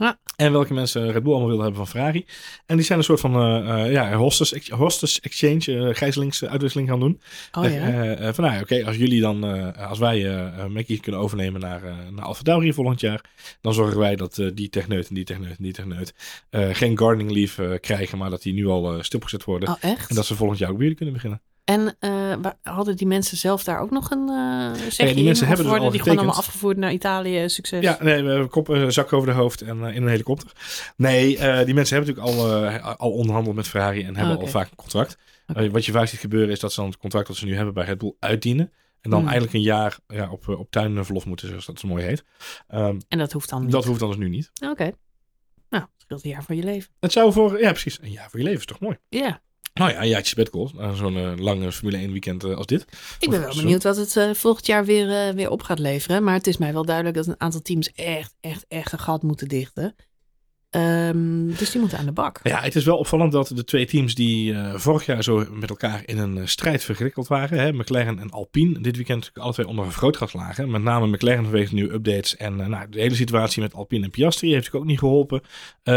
[0.03, 0.19] Ja.
[0.37, 2.25] En welke mensen Red Bull allemaal wilden hebben van Ferrari.
[2.67, 7.21] En die zijn een soort van uh, ja, hostess, hostess exchange, uh, gijzelingsuitwisseling gaan doen.
[7.53, 8.35] Oh, ja.
[8.35, 9.45] van nou, oké, als jullie dan,
[9.77, 13.25] als wij uh, Mackie kunnen overnemen naar, naar Alfa Tauri volgend jaar,
[13.61, 16.15] dan zorgen wij dat die techneut en die techneut en die techneut
[16.51, 19.69] geen gardening leave krijgen, maar dat die nu al stilgezet worden.
[19.69, 20.11] Oh, echt?
[20.11, 21.43] En dat ze volgend jaar ook weer kunnen beginnen.
[21.65, 22.22] En uh,
[22.63, 25.91] hadden die mensen zelf daar ook nog een uh, zegje nee, die mensen hebben worden
[25.91, 27.83] die gewoon allemaal afgevoerd naar Italië, succes?
[27.83, 30.53] Ja, nee, we kop, uh, zak over de hoofd en in een helikopter.
[30.97, 31.27] Nee,
[31.65, 34.77] die mensen hebben natuurlijk al, al onderhandeld met Ferrari en hebben oh, al vaak een
[34.77, 35.19] contract.
[35.47, 35.71] Okay.
[35.71, 37.75] wat je vaak ziet gebeuren is dat ze dan het contract dat ze nu hebben
[37.75, 38.73] bij Red Bull uitdienen.
[39.01, 39.27] En dan mm.
[39.27, 42.25] eigenlijk een jaar ja, op, op tuinverlof moeten, zoals dat zo mooi heet.
[42.75, 43.71] Um, en dat hoeft dan niet?
[43.71, 44.51] Dat hoeft dan dus nu niet.
[44.61, 44.71] Oké.
[44.71, 44.95] Okay.
[45.69, 46.93] Nou, het scheelt een jaar van je leven.
[47.01, 48.97] Het zou voor, ja precies, een jaar voor je leven is toch mooi?
[49.09, 49.43] Ja.
[49.75, 50.71] Nou ja, een jaartje bedcall.
[50.77, 52.87] Uh, Zo'n uh, lange Formule 1 weekend uh, als dit.
[53.19, 56.25] Ik ben wel benieuwd wat het volgend jaar weer, weer op gaat leveren.
[56.25, 59.23] Maar het is mij wel duidelijk dat een aantal teams echt, echt, echt een gat
[59.23, 59.95] moeten dichten.
[60.77, 62.41] Um, dus die moeten aan de bak.
[62.43, 65.71] Ja, het is wel opvallend dat de twee teams die uh, vorig jaar zo met
[65.71, 69.67] elkaar in een uh, strijd vergrikkeld waren, hè, McLaren en Alpine, dit weekend alle twee
[69.67, 70.71] onder een vergrootglas lagen.
[70.71, 72.37] Met name McLaren vanwege nieuwe updates.
[72.37, 75.43] En uh, nou, de hele situatie met Alpine en Piastri heeft natuurlijk ook niet geholpen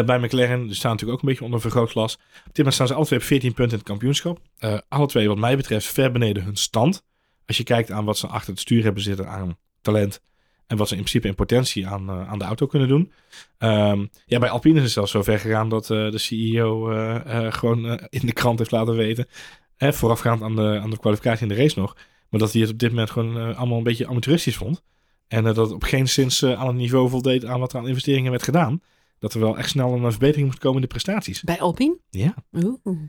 [0.06, 0.66] bij McLaren.
[0.66, 2.14] Die staan natuurlijk ook een beetje onder vergrootglas.
[2.14, 4.40] Op dit moment staan ze alle twee op 14 punten in het kampioenschap.
[4.88, 7.04] alle twee, wat mij betreft, ver beneden hun stand.
[7.46, 10.22] Als je kijkt aan wat ze achter het stuur hebben zitten aan talent
[10.68, 13.12] en wat ze in principe in potentie aan, uh, aan de auto kunnen doen.
[13.60, 17.52] Um, ja, bij Alpine is het zelfs zo ver gegaan dat uh, de CEO uh,
[17.54, 19.28] gewoon in de krant heeft laten weten.
[19.76, 21.96] Hè, voorafgaand aan de, aan de kwalificatie in de race nog.
[22.30, 24.84] Maar dat hij het op dit moment gewoon allemaal een beetje amateuristisch vond.
[25.28, 28.32] En dat het op geen zins aan het niveau voldeed aan wat er aan investeringen
[28.32, 28.82] werd gedaan.
[29.20, 31.42] Dat er wel echt snel een verbetering moest komen in de prestaties.
[31.42, 31.98] Bij Alpine?
[32.10, 32.36] Ja.
[32.52, 33.00] Oeh,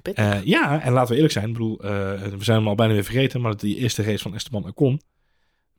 [0.45, 1.47] ja, en laten we eerlijk zijn.
[1.47, 3.41] Ik bedoel, we zijn hem al bijna weer vergeten.
[3.41, 5.01] Maar die eerste race van Esteban Ocon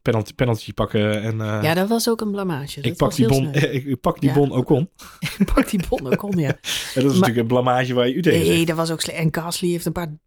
[0.02, 1.22] penalty, penalty pakken.
[1.22, 2.82] En, uh, ja, dat was ook een blamage.
[2.82, 4.36] Ik pak, die bon, ik, ik, pak die ja.
[4.36, 4.90] bon ook on.
[5.40, 6.48] ik pak die bon ook on, ja.
[6.48, 9.02] ja dat is maar, natuurlijk een blamage waar je u tegen Nee, dat was ook
[9.02, 9.18] slecht.
[9.18, 10.18] En Gasly heeft een paar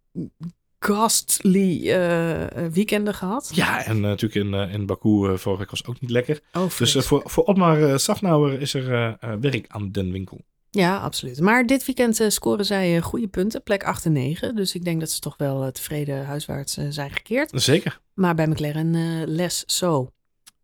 [0.79, 3.51] ghastly uh, weekenden gehad.
[3.55, 6.41] Ja, en uh, natuurlijk in, uh, in Baku uh, vorige week was ook niet lekker.
[6.53, 10.41] Oh, dus voor, voor Otmar Safnauer is er werk aan den winkel.
[10.71, 11.41] Ja, absoluut.
[11.41, 14.57] Maar dit weekend scoren zij goede punten, plek 8 en 9.
[14.57, 17.51] Dus ik denk dat ze toch wel tevreden huiswaarts zijn gekeerd.
[17.55, 18.01] Zeker.
[18.15, 20.13] Maar bij McLaren uh, less zo.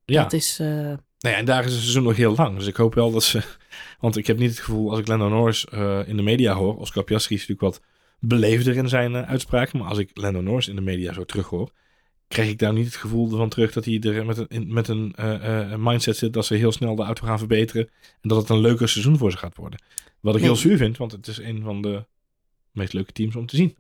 [0.04, 0.22] Ja.
[0.22, 0.60] Dat is...
[0.60, 0.68] Uh...
[0.68, 2.58] Nou ja, en daar is het seizoen nog heel lang.
[2.58, 3.42] Dus ik hoop wel dat ze...
[4.00, 6.76] Want ik heb niet het gevoel, als ik Lando Norris uh, in de media hoor...
[6.76, 7.86] Oscar Piastri is natuurlijk wat
[8.20, 9.78] beleefder in zijn uitspraken.
[9.78, 11.70] Maar als ik Lando Norris in de media zo terug hoor...
[12.28, 15.14] krijg ik daar niet het gevoel van terug dat hij er met een, met een
[15.78, 16.32] mindset zit...
[16.32, 17.88] dat ze heel snel de auto gaan verbeteren...
[18.20, 19.82] en dat het een leuker seizoen voor ze gaat worden.
[20.20, 20.50] Wat ik nee.
[20.50, 22.04] heel zuur vind, want het is een van de
[22.76, 23.76] meest leuke teams om te zien.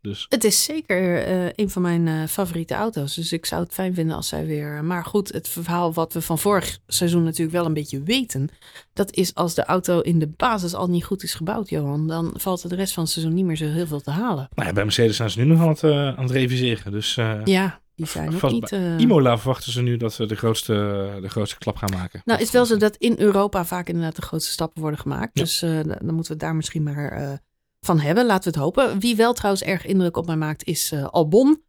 [0.00, 0.26] Dus.
[0.28, 3.14] Het is zeker uh, een van mijn uh, favoriete auto's.
[3.14, 4.84] Dus ik zou het fijn vinden als zij weer.
[4.84, 8.48] Maar goed, het verhaal wat we van vorig seizoen natuurlijk wel een beetje weten.
[8.92, 12.06] Dat is als de auto in de basis al niet goed is gebouwd, Johan.
[12.06, 14.48] Dan valt er de rest van het seizoen niet meer zo heel veel te halen.
[14.54, 16.92] Nou ja, bij Mercedes zijn ze nu nog aan het, uh, aan het reviseren.
[16.92, 18.70] Dus, ja, die zijn nog niet...
[18.98, 20.72] Imola verwachten ze nu dat ze de grootste,
[21.20, 22.22] de grootste klap gaan maken.
[22.24, 25.30] Nou, is wel zo dat in Europa vaak inderdaad de grootste stappen worden gemaakt.
[25.38, 25.42] Ja.
[25.42, 27.40] Dus dan moeten we daar misschien maar
[27.80, 28.26] van hebben.
[28.26, 28.98] Laten we het hopen.
[28.98, 31.62] Wie wel trouwens erg indruk op mij maakt is Albon.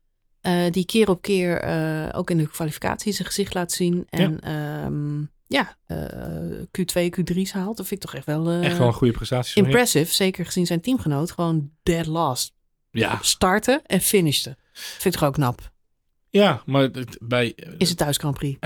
[0.69, 1.63] Die keer op keer
[2.13, 4.05] ook in de kwalificatie zijn gezicht laat zien.
[4.09, 5.77] En ja, um, ja
[6.65, 7.77] Q2, Q3's haalt.
[7.77, 8.49] Dat vind ik toch echt wel...
[8.49, 9.63] echt wel een goede prestatie.
[9.63, 11.31] Impressive, zeker gezien zijn teamgenoot.
[11.31, 12.53] Gewoon dead last.
[12.93, 13.19] Ja.
[13.21, 14.57] Starten en finishten.
[14.73, 15.70] Vind ik toch ook knap.
[16.31, 16.89] Ja, maar
[17.21, 17.55] bij...
[17.77, 18.59] Is het thuis Grand Prix.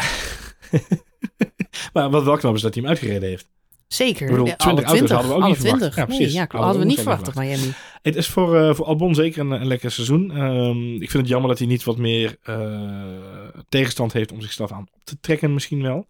[1.94, 3.48] maar wat wel knap is dat hij hem uitgereden heeft.
[3.88, 4.26] Zeker.
[4.26, 5.80] Ik bedoel, 20 auto's hadden we ook niet 20.
[5.80, 5.96] verwacht.
[5.96, 6.34] Ja, precies.
[6.34, 7.74] Nee, ja, hadden we niet verwacht op Miami.
[8.02, 10.38] Het is voor, uh, voor Albon zeker een, een lekker seizoen.
[10.44, 14.72] Um, ik vind het jammer dat hij niet wat meer uh, tegenstand heeft om zichzelf
[14.72, 16.08] aan op te trekken misschien wel.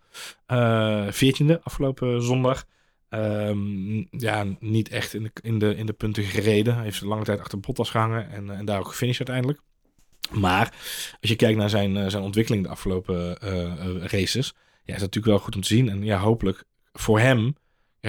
[0.48, 2.66] Uh, 14e afgelopen zondag.
[3.10, 6.76] Um, ja, niet echt in de, in, de, in de punten gereden.
[6.76, 9.62] Hij heeft lange tijd achter Bottas gehangen en, en daar ook gefinished uiteindelijk.
[10.32, 10.74] Maar
[11.22, 13.38] als je kijkt naar zijn, zijn ontwikkeling de afgelopen
[14.08, 14.54] races,
[14.84, 15.90] ja, is dat natuurlijk wel goed om te zien.
[15.90, 16.64] En ja, hopelijk
[16.94, 17.56] voor hem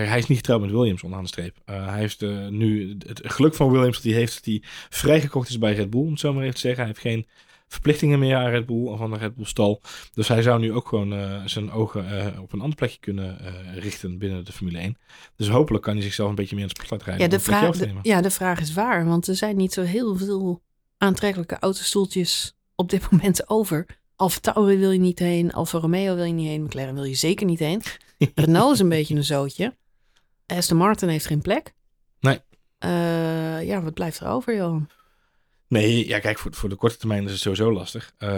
[0.05, 1.57] hij is niet getrouwd met Williams onderaan de streep.
[1.67, 5.49] Uh, hij heeft uh, nu het geluk van Williams dat hij heeft dat hij vrijgekocht
[5.49, 6.85] is bij Red Bull, om het zo maar even te zeggen.
[6.85, 7.27] Hij heeft geen
[7.69, 9.81] verplichtingen meer aan Red Bull of aan de Red Bull stal.
[10.15, 13.39] Dus hij zou nu ook gewoon uh, zijn ogen op een ander plekje kunnen
[13.75, 14.99] richten binnen de Formule 1.
[15.37, 17.25] Dus hopelijk kan hij zichzelf een beetje meer in het spotlight rijden.
[17.25, 20.17] Ja, de, vraag, de, ja, de vraag is waar, want er zijn niet zo heel
[20.17, 20.63] veel
[20.99, 23.87] aantrekkelijke autostoeltjes op dit moment over.
[24.17, 27.15] Alfa Tauri wil je niet heen, Alfa Romeo wil je niet heen, McLaren wil je
[27.15, 27.83] zeker niet heen.
[28.35, 29.77] Renault is een beetje een zootje.
[30.47, 31.75] Aston Martin heeft geen plek.
[32.21, 32.41] Nee.
[32.85, 34.89] Uh, ja, wat blijft er over, Johan?
[35.69, 38.13] Nee, ja, kijk, voor, voor de korte termijn is het sowieso lastig.
[38.19, 38.29] Uh,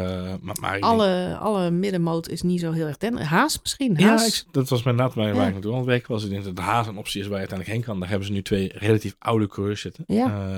[0.41, 1.41] maar, maar alle, denk...
[1.41, 3.19] alle middenmoot is niet zo heel erg den.
[3.19, 4.01] Haas misschien?
[4.01, 4.21] Haas?
[4.21, 5.47] Ja, ik, dat was mijn naad waar, ja.
[5.47, 6.25] ik naartoe aan het werken was.
[6.25, 8.01] Ik denk dat Haas een optie is waar je uiteindelijk heen kan.
[8.01, 10.05] Daar hebben ze nu twee relatief oude coureurs zitten.
[10.07, 10.49] Ja.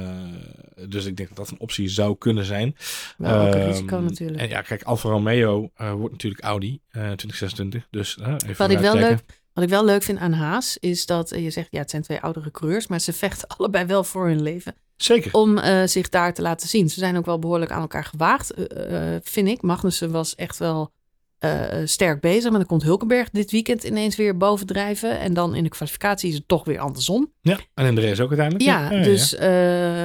[0.79, 2.77] Uh, dus ik denk dat dat een optie zou kunnen zijn.
[3.17, 4.41] Wel ook een risico natuurlijk.
[4.41, 7.87] En ja, kijk, Alfa Romeo wordt natuurlijk Audi 2026.
[7.91, 11.29] Dus even Wat ik wel leuk wat ik wel leuk vind aan Haas is dat
[11.29, 14.43] je zegt, ja, het zijn twee oudere coureurs, maar ze vechten allebei wel voor hun
[14.43, 14.75] leven.
[15.03, 15.35] Zeker.
[15.35, 16.89] Om uh, zich daar te laten zien.
[16.89, 18.65] Ze zijn ook wel behoorlijk aan elkaar gewaagd, uh,
[19.13, 19.63] uh, vind ik.
[19.63, 20.93] Magnussen was echt wel
[21.41, 22.51] eh, sterk bezig.
[22.51, 25.19] Maar dan komt Hulkenberg dit weekend ineens weer bovendrijven.
[25.19, 27.33] En dan in de kwalificatie is het toch weer andersom.
[27.41, 28.65] Ja, en in de race ook uiteindelijk.
[28.69, 30.05] Ja, dus eh,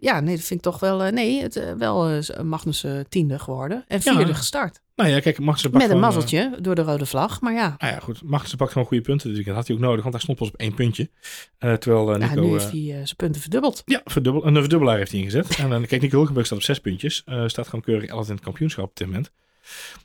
[0.00, 1.02] ja, nee, dat vind ik toch wel...
[1.02, 3.84] eh, nee, het, eh, wel eh, Magnussen tiende geworden.
[3.88, 4.14] En Ja.
[4.16, 4.80] vierde gestart.
[4.96, 7.40] Nou ja, kijk, Max pakt Met een gewoon, eh, mazzeltje door de rode vlag.
[7.40, 8.22] Maar ja, Nou ja, goed.
[8.22, 9.56] Magnussen pakt gewoon goede punten dit weekend.
[9.56, 11.10] Had hij ook nodig, want hij stond pas op één puntje.
[11.58, 12.40] Eh, terwijl eh, ja Nico...
[12.40, 13.82] nu eh, heeft hij eh, zijn punten verdubbeld.
[13.84, 15.56] Ja, verdubbel, een verdubbelaar heeft hij ingezet.
[15.56, 17.22] En dan kijk, Nico Hulkenberg staat op zes puntjes.
[17.24, 19.30] Eh, staat gewoon keurig 11 in het kampioenschap op dit moment.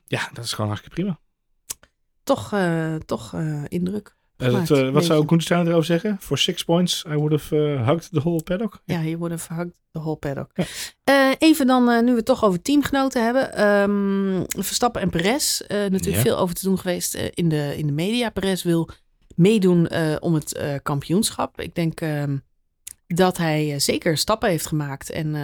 [0.08, 1.20] Ja, dat is gewoon hartstikke prima.
[2.24, 4.16] Toch, eh, toch eh, indruk.
[4.38, 6.18] Eh, Gemaakt, dat, wat zou Koenstein erover zeggen?
[6.20, 8.82] For six points, I would have hugged the whole paddock.
[8.86, 10.52] Ja, hier worden verhakt de whole paddock.
[10.54, 11.36] Ja.
[11.38, 13.54] Even dan, nu we het toch over teamgenoten hebben.
[13.54, 15.62] Ehm, Verstappen en Perez.
[15.68, 18.30] natuurlijk veel over te doen geweest in, de, in de media.
[18.30, 18.90] Perez wil
[19.36, 19.90] meedoen
[20.20, 21.62] om het kampioenschap.
[21.62, 22.38] Ik denk ehm,
[23.08, 25.10] dat hij zeker stappen heeft gemaakt.
[25.10, 25.36] En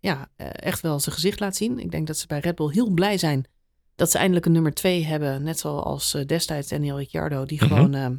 [0.00, 1.78] ja, echt wel zijn gezicht laat zien.
[1.78, 3.46] Ik denk dat ze bij Red Bull heel blij zijn
[4.02, 5.42] dat ze eindelijk een nummer twee hebben.
[5.42, 7.44] Net zoals eh, destijds Daniel Ricciardo.
[7.44, 7.74] Die Mhm.
[7.74, 8.16] gewoon ehm,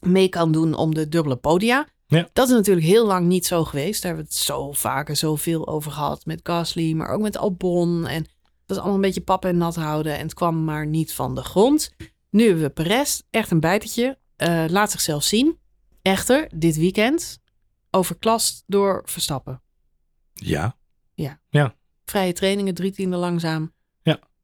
[0.00, 1.86] mee kan doen om de dubbele podia.
[2.06, 2.28] Ja.
[2.32, 4.02] Dat is natuurlijk heel lang niet zo geweest.
[4.02, 6.24] Daar hebben we het zo vaker zoveel over gehad.
[6.26, 8.06] Met Gasly, maar ook met Albon.
[8.06, 8.22] En
[8.66, 10.16] dat is allemaal een beetje pap en nat houden.
[10.16, 11.90] En het kwam maar niet van de grond.
[12.30, 13.20] Nu hebben we Perez.
[13.30, 14.18] Echt een bijtertje.
[14.36, 15.58] Eh, laat zichzelf zien.
[16.02, 17.38] Echter, dit weekend
[17.90, 19.62] overklast door Verstappen.
[21.14, 21.40] Ja.
[22.04, 23.74] Vrije trainingen, drie tiende langzaam.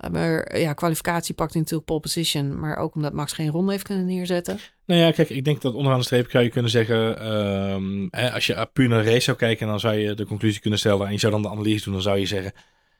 [0.03, 0.09] Ja.
[0.09, 2.61] Maar ja, kwalificatie pakt natuurlijk pole position.
[2.61, 4.59] Maar ook omdat Max geen ronde heeft kunnen neerzetten.
[4.87, 7.19] Nou ja, kijk, ik denk dat onderaan de streep zou je kunnen zeggen...
[7.21, 9.67] ehm, hè, als je puur naar de race zou kijken...
[9.67, 11.07] dan zou je de conclusie kunnen stellen...
[11.07, 12.53] en je zou dan de analyse doen, dan zou je zeggen...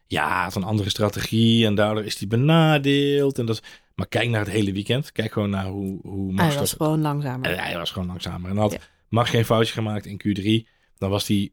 [0.07, 3.39] ja, het is een andere strategie en daardoor is hij benadeeld.
[3.39, 3.63] En dat,
[3.95, 5.13] maar kijk naar het hele weekend.
[5.13, 7.63] Kijk gewoon naar hoe, hoe Max Hij was dat- gewoon langzamer.
[7.63, 8.51] Hij was gewoon langzamer.
[8.51, 8.79] En had Ja.
[9.09, 11.53] Max geen foutje gemaakt in Q3, dan was hij,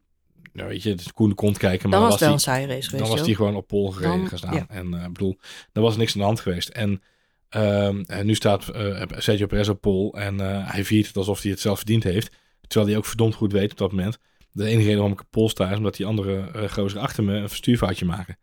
[0.52, 2.88] nou weet je, koende kont kijken, maar dan was het wel een hij, saaie race
[2.88, 3.08] geweest.
[3.08, 4.54] dan was hij gewoon op pol gereden gestaan.
[4.54, 4.66] ja.
[4.68, 5.38] En eh, ik bedoel,
[5.72, 6.68] er was niks aan de hand geweest.
[6.68, 7.02] En,
[7.48, 11.42] ehm, en nu staat eh Sergio Perez op pol en eh, hij viert het alsof
[11.42, 12.36] hij het zelf verdiend heeft.
[12.60, 14.18] Terwijl hij ook verdomd goed weet op dat moment.
[14.52, 17.24] De enige reden waarom ik op pol sta is omdat die andere uh, gozer achter
[17.24, 18.38] me een verstuurfoutje maken.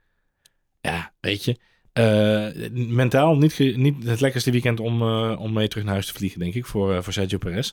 [0.81, 1.57] Ja, weet je.
[2.71, 5.01] Mentaal niet, niet het lekkerste weekend om,
[5.35, 7.71] om mee terug naar huis te vliegen, denk ik, voor, voor Sergio Perez.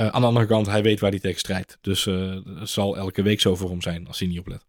[0.00, 1.78] Eh, aan de andere kant, hij weet waar hij tegen strijdt.
[1.80, 4.66] Dus eh, het zal elke week zo voor hem zijn als hij niet oplet.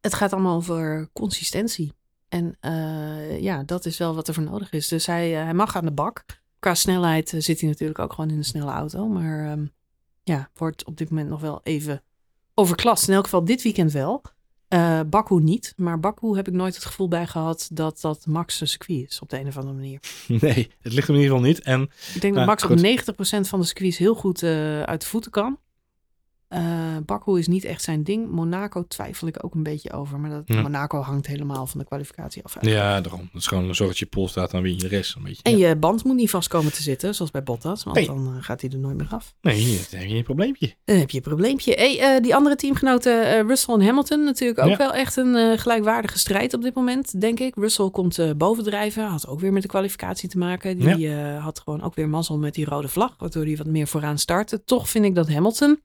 [0.00, 1.92] Het gaat allemaal over consistentie.
[2.28, 4.88] En eh, ja, dat is wel wat er voor nodig is.
[4.88, 6.24] Dus hij, eh, mag aan de bak.
[6.58, 9.08] Qua snelheid eh, zit hij natuurlijk ook gewoon in een snelle auto.
[9.08, 9.66] Maar ehm,
[10.22, 12.02] ja, wordt op dit moment nog wel even
[12.54, 13.08] overklast.
[13.08, 14.22] In elk geval dit weekend wel.
[14.68, 15.72] Eh Baku niet.
[15.76, 19.20] Maar Baku heb ik nooit het gevoel bij gehad dat dat Max een circuit is
[19.20, 20.00] op de een of andere manier.
[20.40, 21.60] Nee, het ligt hem in ieder geval niet.
[21.60, 21.88] En Ik
[22.20, 22.82] denk dat Nou, Max goed.
[23.10, 23.16] op
[23.46, 25.58] 90% van de circuits heel goed eh, uit de voeten kan.
[26.48, 28.30] Eh Baku is niet echt zijn ding.
[28.30, 30.18] Monaco twijfel ik ook een beetje over.
[30.20, 30.48] Maar dat.
[30.48, 32.56] Monaco hangt helemaal van de kwalificatie af.
[32.56, 32.86] eigenlijk.
[32.86, 33.20] ja, daarom.
[33.32, 35.16] Het is gewoon zorg dat je pol staat, dan win je de rest.
[35.16, 35.42] Een beetje.
[35.42, 35.68] En Ja.
[35.68, 37.84] je band moet niet vast komen te zitten, zoals bij Bottas.
[37.84, 38.06] Want Nee.
[38.06, 39.34] dan eh, gaat hij er nooit meer af.
[39.40, 40.74] Nee, dan heb je een probleempje.
[40.84, 41.72] Dan heb je een probleempje.
[41.72, 44.76] Hey, eh, die andere teamgenoten, Russell en Hamilton, natuurlijk ook Ja.
[44.76, 47.54] wel echt een gelijkwaardige strijd op dit moment, denk ik.
[47.54, 50.78] Russell komt bovendrijven, had ook weer met de kwalificatie te maken.
[50.78, 54.18] Die had gewoon ook weer mazzel met die rode vlag, waardoor hij wat meer vooraan
[54.18, 54.64] startte.
[54.64, 55.78] Toch vind ik dat Hamilton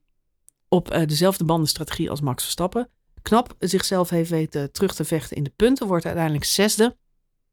[0.74, 2.89] op eh, dezelfde bandenstrategie als Max Verstappen
[3.21, 5.88] knap zichzelf heeft weten terug te vechten in de punten.
[5.88, 6.97] Wordt uiteindelijk zesde.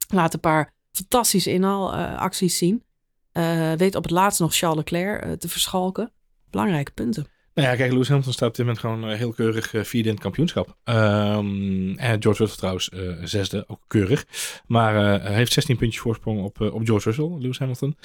[0.09, 2.85] Laat een paar fantastische inhaalacties zien.
[3.33, 6.13] Eh, weet op het laatst nog Charles Leclerc eh, te verschalken.
[6.51, 7.27] Belangrijke punten.
[7.55, 10.09] Nou ja, kijk, Lewis Hamilton staat op dit moment gewoon eh, heel keurig eh, vierde
[10.09, 10.77] in het kampioenschap.
[10.85, 14.27] Ehm, en George Russell trouwens eh, zesde, ook keurig.
[14.67, 17.97] Maar hij heeft 16 puntjes voorsprong op, op George Russell, Lewis Hamilton.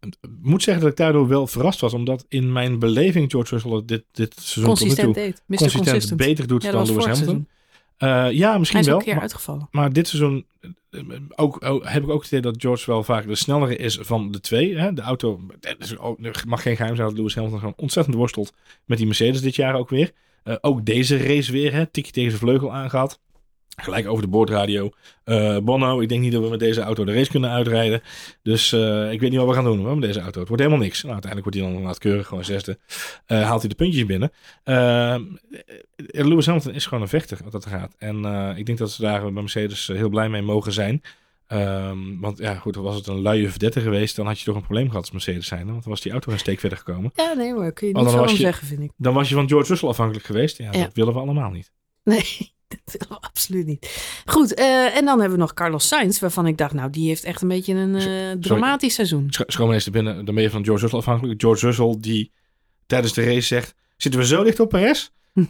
[0.00, 3.82] Ik moet zeggen dat ik daardoor wel verrast was, omdat in mijn beleving George Russell
[3.86, 5.42] dit, dit seizoen tot nu Consistent toe deed.
[5.46, 6.20] Consistent Consistent.
[6.20, 7.42] beter doet Ja, dan Lewis vorig
[8.00, 8.96] Eh, ja, Hij misschien is wel.
[8.96, 9.68] een keer maar- uitgevallen.
[9.70, 10.46] maar dit seizoen
[10.90, 11.00] eh,
[11.36, 14.30] ook, ook, heb ik ook het idee dat George wel vaak de snellere is van
[14.30, 14.78] de twee.
[14.78, 14.92] Hè?
[14.92, 18.16] De auto, het is ook- er mag geen geheim zijn dat Lewis Hamilton gewoon ontzettend
[18.16, 18.52] worstelt
[18.84, 20.10] met die Mercedes dit jaar ook weer.
[20.42, 21.86] Eh, ook deze race weer, hè?
[21.86, 23.20] tikje tegen zijn vleugel aangehad.
[23.76, 24.90] Gelijk over de boordradio.
[25.24, 28.02] Eh Bono, ik denk niet dat we met deze auto de race kunnen uitrijden.
[28.42, 30.38] Dus eh, ik weet niet wat we gaan doen hoor, met deze auto.
[30.38, 31.02] Het wordt helemaal niks.
[31.02, 32.78] Nou, uiteindelijk wordt hij dan keurig, gewoon zesde.
[33.26, 34.32] Eh, haalt hij de puntjes binnen.
[35.96, 37.94] Lewis Hamilton is gewoon een vechter wat dat gaat.
[37.98, 38.24] En
[38.56, 41.02] ik denk dat ze daar bij Mercedes heel blij mee mogen zijn.
[41.46, 44.62] Ehm, want ja, goed, was het een luie verdette geweest, dan had je toch een
[44.62, 45.66] probleem gehad als Mercedes zijn.
[45.66, 47.10] Want dan was die auto een steek verder gekomen.
[47.14, 48.90] Ja, nee, maar kun je niet je- zeggen, vind ik.
[48.96, 50.58] Dan was je van George Russell afhankelijk geweest.
[50.58, 50.82] Ja, Ja.
[50.82, 51.72] dat willen we allemaal niet.
[52.04, 52.52] Nee,
[52.84, 54.00] dat willen we absoluut niet.
[54.26, 57.24] Goed, eh, en dan hebben we nog Carlos Sainz, waarvan ik dacht, nou, die heeft
[57.24, 59.26] echt een beetje een eh, dramatisch seizoen.
[59.30, 61.40] Sch schoon eens te binnen, dan ben je van George Russell afhankelijk.
[61.40, 62.32] George Russell die
[62.86, 65.08] tijdens de race zegt, zitten we zo dicht op Perez?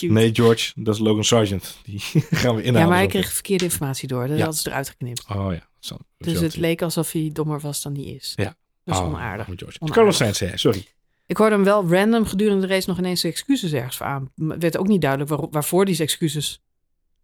[0.00, 1.78] Nee, George, dat is Logan Sargent.
[1.84, 1.98] Die
[2.40, 2.80] gaan we inhalen.
[2.80, 4.26] ja, maar hij kreeg verkeerde informatie door.
[4.28, 4.42] Dat Ja.
[4.42, 5.24] hadden ze eruit geknipt.
[5.28, 5.96] Oh ja.
[6.18, 8.32] Dus het leek alsof hij dommer was dan hij is.
[8.36, 8.56] Ja.
[8.84, 9.46] Dat is Oh, onaardig.
[9.46, 9.64] George.
[9.64, 9.90] Onaardig.
[9.96, 10.86] Carlos Sainz, hè, sorry.
[11.32, 14.30] Ik hoorde hem wel random gedurende de race nog ineens excuses ergens voor aan.
[14.34, 16.62] Werd ook niet duidelijk waar, waarvoor zijn excuses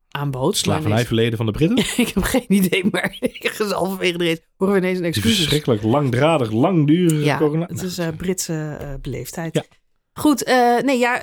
[0.09, 0.57] aanbood.
[0.57, 1.79] Slavernijverleden van de Britten.
[2.05, 3.19] Ik heb geen idee, maar
[3.71, 5.37] halverwege de race horen we ineens een Die excuses.
[5.39, 7.67] verschrikkelijk langdradig, langdurige Ja, corona.
[7.67, 9.55] het is eh, Britse eh, beleefdheid.
[9.55, 9.65] Ja.
[10.13, 11.21] Goed, eh, nee, ja,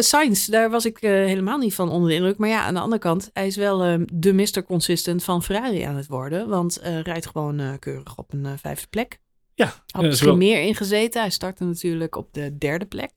[0.00, 2.36] Sainz, daar was ik helemaal niet van onder de indruk.
[2.38, 4.62] Maar ja, aan de andere kant, hij is wel eh, de Mr.
[4.66, 6.48] Consistent van Ferrari aan het worden.
[6.48, 9.20] Want rijdt gewoon keurig op een vijfde plek.
[9.58, 11.20] Ja, Had eh, misschien meer ingezeten.
[11.20, 13.10] Hij startte natuurlijk op de derde plek.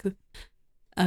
[0.90, 1.06] Eh,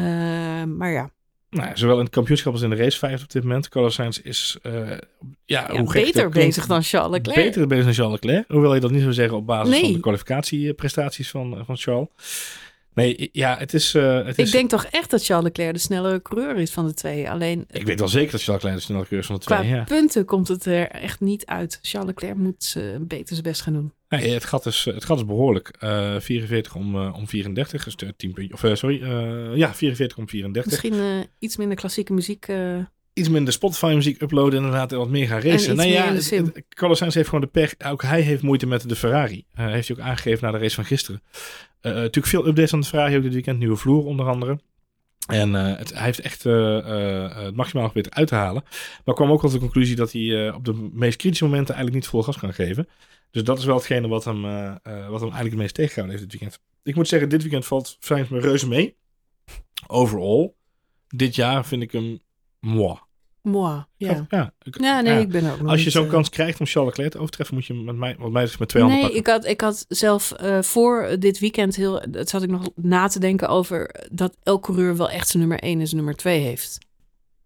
[0.65, 1.11] maar ja,
[1.51, 3.69] Nou, zowel in het kampioenschap als in de race vijfde op dit moment.
[3.69, 4.97] Carlos Sainz is eh, ja,
[5.45, 7.37] ja, hoe gek beter bezig dan Charles Leclerc.
[7.37, 8.45] Beter bezig dan Charles Leclerc.
[8.49, 9.83] Hoewel je dat niet zou zeggen op basis Nee.
[9.83, 12.09] van de kwalificatieprestaties van, van Charles.
[12.95, 13.95] Nee, ja, het is...
[13.95, 16.87] eh, het Ik is denk toch echt dat Charles Leclerc de snellere coureur is van
[16.87, 17.31] de twee.
[17.31, 19.59] Alleen ik weet wel zeker dat Charles Leclerc de snelle coureur is van de qua
[19.59, 19.71] twee.
[19.71, 19.85] Ja.
[19.85, 21.79] punten komt het er echt niet uit.
[21.83, 23.93] Charles Leclerc moet eh, beter zijn best gaan doen.
[24.21, 25.69] Nee, het, gat is, het gat is behoorlijk.
[25.79, 27.85] Eh 44 om, eh, om 34.
[27.85, 28.53] Dus 10 puntjes.
[28.53, 30.73] Of eh, sorry, eh, ja, 44 om 34.
[30.73, 32.49] Misschien eh, iets minder klassieke muziek.
[32.49, 32.77] eh,
[33.13, 35.77] Iets minder Spotify muziek uploaden inderdaad en wat meer gaan racen.
[35.77, 36.13] nou ja,
[36.69, 37.75] Carlos Sainz heeft gewoon de pech.
[37.87, 39.45] Ook hij heeft moeite met de Ferrari.
[39.55, 41.23] Eh, heeft hij ook aangegeven na de race van gisteren.
[41.81, 43.59] Eh, natuurlijk veel updates aan de Ferrari ook dit weekend.
[43.59, 44.59] Nieuwe vloer onder andere.
[45.27, 48.65] En eh, het, hij heeft echt eh, eh, het maximaal geprobeerd uit te halen.
[49.05, 52.05] Maar kwam ook tot de conclusie dat hij eh, op de meest kritische momenten eigenlijk
[52.05, 52.89] niet vol gas kan geven.
[53.31, 56.19] Dus dat is wel hetgene wat hem, eh, eh, wat hem eigenlijk het meest tegengehouden
[56.19, 56.63] heeft dit weekend.
[56.83, 58.97] Ik moet zeggen, dit weekend valt Sainz me reuze mee.
[59.87, 60.53] Overall.
[61.09, 62.21] Dit jaar vind ik hem
[62.61, 62.99] moi.
[63.45, 63.85] Moi.
[63.97, 64.27] Ja.
[64.29, 65.19] Ja, ik- ja, nee, ja.
[65.19, 67.55] ik ben ook nog Als je zo'n eh, kans krijgt om Charles Leclerc te overtreffen,
[67.55, 69.35] moet je met mij, wat mij betreft met 200 Nee, pakken.
[69.35, 72.03] ik had, ik had zelf eh, voor dit weekend heel.
[72.09, 75.59] Dat zat ik nog na te denken over dat elk coureur wel echt zijn nummer
[75.63, 76.79] 1 en zijn nummer 2 heeft.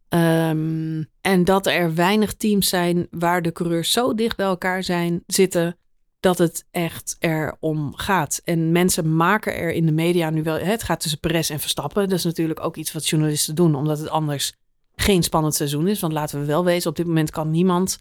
[0.08, 5.22] Ehm, en dat er weinig teams zijn waar de coureurs zo dicht bij elkaar zijn
[5.26, 5.76] zitten
[6.20, 8.40] dat het echt erom gaat.
[8.44, 10.54] En mensen maken er in de media nu wel.
[10.58, 12.08] hè, Het gaat tussen Perez en Verstappen.
[12.08, 14.52] Dat is natuurlijk ook iets wat journalisten doen, omdat het anders
[15.00, 16.00] geen spannend seizoen is.
[16.00, 17.98] Want laten we wel wezen, op dit moment kan niemand,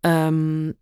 [0.00, 0.72] ehm,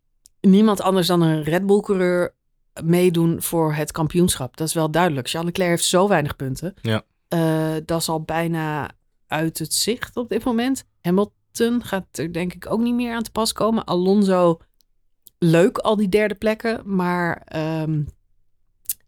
[0.41, 2.37] niemand anders dan een Red Bull coureur
[2.85, 4.57] meedoen voor het kampioenschap.
[4.57, 5.29] Dat is wel duidelijk.
[5.29, 6.75] Charles Leclerc heeft zo weinig punten.
[6.83, 7.03] Ja.
[7.29, 8.91] Eh, dat is al bijna
[9.27, 10.85] uit het zicht op dit moment.
[11.01, 13.85] Hamilton gaat er denk ik ook niet meer aan te pas komen.
[13.85, 14.61] Alonso,
[15.39, 18.03] leuk al die derde plekken, maar ehm,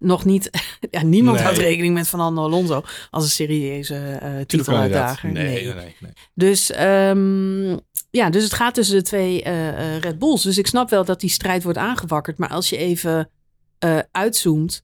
[0.01, 0.51] nog niet.
[0.91, 1.45] ja, niemand Nee.
[1.45, 5.33] houdt rekening met Fernando Alonso als een serieuze eh titeluitdager.
[5.33, 5.97] Nee, nee, nee.
[6.01, 6.13] nee.
[6.35, 7.77] Dus, ehm,
[8.11, 10.43] ja, dus het gaat tussen de twee eh, eh, Red Bulls.
[10.43, 12.39] Dus ik snap wel dat die strijd wordt aangewakkerd.
[12.39, 13.31] Maar als je even
[14.11, 14.83] uitzoomt,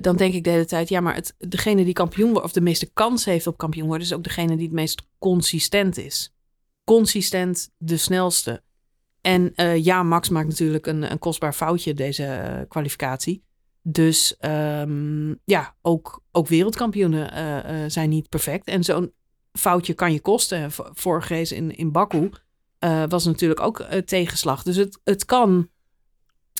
[0.00, 0.88] dan denk ik de hele tijd...
[0.88, 2.44] ja, maar het, degene die kampioen wordt...
[2.44, 4.06] of de meeste kans heeft op kampioen worden...
[4.06, 6.34] is ook degene die het meest consistent is.
[6.84, 8.62] Consistent de snelste.
[9.20, 9.52] En
[9.82, 13.42] ja, Max maakt natuurlijk een, een kostbaar foutje deze kwalificatie.
[13.90, 18.66] Dus ehm, ja, ook, ook wereldkampioenen eh, eh, zijn niet perfect.
[18.66, 19.12] En zo'n
[19.52, 20.70] foutje kan je kosten.
[20.72, 22.30] Vorige race in, in Baku
[22.78, 24.62] eh, was natuurlijk ook tegenslag.
[24.62, 25.68] Dus het, het kan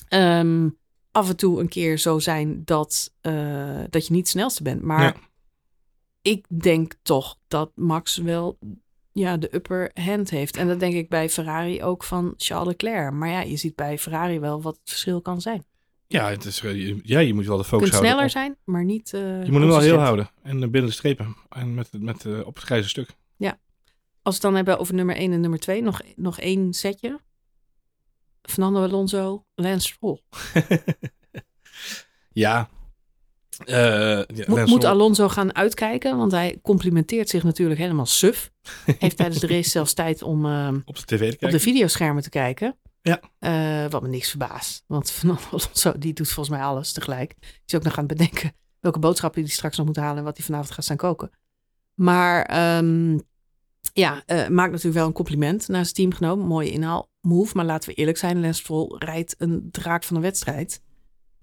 [0.07, 0.69] ehm,
[1.11, 3.13] af en toe een keer zo zijn dat,
[3.89, 4.81] dat je niet het snelste bent.
[4.81, 5.15] Maar Ja.
[6.21, 8.57] ik denk toch dat Max wel
[9.11, 10.57] ja, de upper hand heeft.
[10.57, 13.13] En dat denk ik bij Ferrari ook van Charles Leclerc.
[13.13, 15.65] Maar ja, je ziet bij Ferrari wel wat het verschil kan zijn.
[16.11, 18.09] Ja, het is, eh, je- ja, je moet wel de focus kunt houden.
[18.11, 19.13] sneller op- zijn, maar niet.
[19.13, 20.29] eh, Je moet hem wel heel houden.
[20.43, 21.35] En binnen de strepen.
[21.49, 23.09] En met, met, eh, op het grijze stuk.
[24.21, 27.19] Als we het dan hebben over nummer 1 en nummer 2, nog, nog één setje.
[28.41, 30.21] Fernando Alonso, Lance Stroll.
[32.31, 32.69] ja.
[33.65, 38.51] Ja, Moet, Lance moet Stroll- Alonso gaan uitkijken, want hij complimenteert zich natuurlijk helemaal suf.
[38.99, 42.23] Heeft tijdens de race zelfs tijd om eh, op de tv te op de videoschermen
[42.23, 42.77] te kijken.
[43.01, 43.21] Ja.
[43.39, 44.83] Eh, wat me niks verbaast.
[44.87, 47.35] Want Fernando Alonso, die doet volgens mij alles tegelijk.
[47.39, 50.23] Die is ook nog aan het bedenken welke boodschappen hij straks nog moet halen en
[50.23, 51.31] wat hij vanavond gaat staan koken.
[51.93, 53.19] Maar ehm,
[53.93, 56.37] ja, eh, maakt natuurlijk wel een compliment naar zijn teamgenoot.
[56.37, 57.55] Mooie inhaalmove.
[57.55, 60.81] Maar laten we eerlijk zijn, Lance Stroll rijdt een draak van een wedstrijd.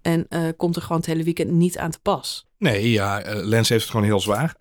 [0.03, 2.47] En eh, komt er gewoon het hele weekend niet aan te pas.
[2.59, 4.57] Nee, ja, eh, Lens heeft het gewoon heel zwaar.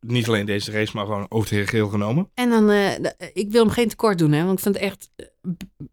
[0.00, 2.30] Niet alleen deze race, maar gewoon over het geheel genomen.
[2.34, 2.92] En dan, eh,
[3.32, 5.10] ik wil hem geen tekort doen, hè, want ik vind het echt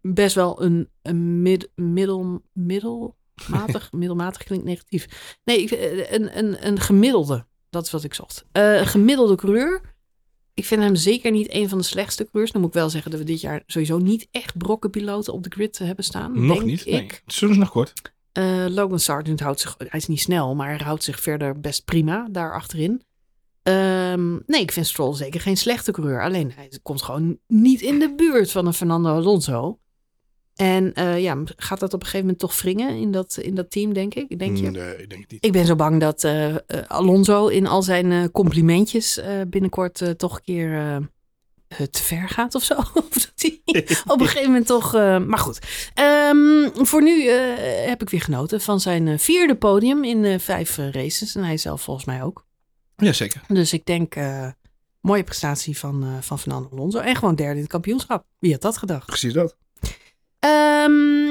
[0.02, 5.36] best wel een, een mid, middel, middelmatig, middelmatig klinkt negatief.
[5.44, 8.46] Nee, eh, een, een, een gemiddelde, dat is wat ik zocht.
[8.52, 9.82] Eh, een gemiddelde coureur.
[10.54, 12.52] Ik vind hem zeker niet een van de slechtste coureurs.
[12.52, 15.50] Dan moet ik wel zeggen dat we dit jaar sowieso niet echt brokkenpiloten op de
[15.50, 16.46] grid hebben staan.
[16.46, 16.86] Nog denk niet.
[16.86, 17.12] Nee, Ik.
[17.12, 17.94] het seizoen is nog kort.
[18.32, 21.86] Eh, Logan Sargent houdt zich, hij is niet snel, maar hij houdt zich verder best
[21.86, 23.02] prima daar achterin.
[23.68, 26.24] Ehm, nee, ik vind Stroll zeker geen slechte coureur.
[26.24, 29.80] Alleen hij komt gewoon niet in de buurt van een Fernando Alonso.
[30.56, 33.72] En eh, ja, gaat dat op een gegeven moment toch wringen in dat, in dat
[33.72, 34.40] team, denk ik?
[34.40, 34.70] Denk je?
[34.70, 35.46] Nee, ik denk het niet.
[35.46, 40.44] Ik ben zo bang dat eh, eh, Alonso in al zijn complimentjes binnenkort toch een
[40.44, 40.72] keer
[41.68, 42.76] het te ver gaat of zo.
[42.94, 43.62] Of dat hij
[44.14, 44.94] op een gegeven moment toch...
[45.26, 45.60] maar goed,
[45.94, 47.30] Ehm, voor nu
[47.88, 51.36] heb ik weer genoten van zijn vierde podium in vijf races.
[51.36, 52.47] En hij zelf volgens mij ook.
[53.06, 53.42] Jazeker.
[53.48, 54.48] Dus ik denk, eh,
[55.02, 57.00] mooie prestatie van, eh, van Fernando Alonso.
[57.00, 58.26] En gewoon derde in het kampioenschap.
[58.40, 59.06] Wie had dat gedacht?
[59.06, 59.58] Precies dat.
[60.40, 61.28] Ehm,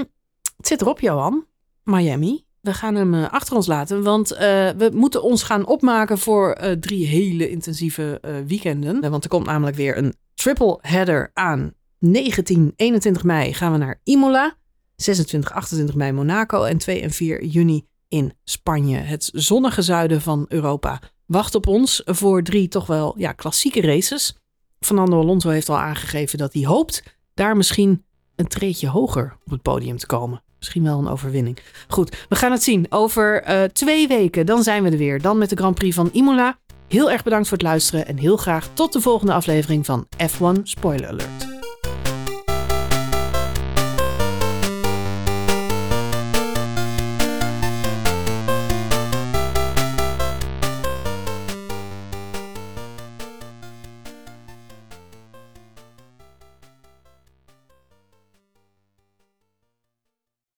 [0.56, 1.46] het zit erop, Johan.
[1.82, 2.44] Miami.
[2.60, 7.06] We gaan hem eh, achter ons laten, want we moeten ons gaan opmaken voor drie
[7.06, 9.10] hele intensieve weekenden.
[9.10, 11.74] Want er komt namelijk weer een triple header aan.
[11.98, 14.56] 19, 21 mei gaan we naar Imola.
[14.96, 18.98] 26, 28 mei Monaco en 2 en 4 juni in Spanje.
[18.98, 24.34] Het zonnige zuiden van Europa wacht op ons voor drie toch wel ja, klassieke races.
[24.80, 27.02] Fernando Alonso heeft al aangegeven dat hij hoopt
[27.34, 28.04] daar misschien
[28.36, 30.42] een treetje hoger op het podium te komen.
[30.58, 31.58] Misschien wel een overwinning.
[31.88, 32.86] Goed, we gaan het zien.
[32.88, 35.20] Over eh, twee weken, dan zijn we er weer.
[35.20, 36.58] Dan met de Grand Prix van Imola.
[36.88, 40.62] Heel erg bedankt voor het luisteren en heel graag tot de volgende aflevering van F1
[40.62, 41.45] Spoiler Alert.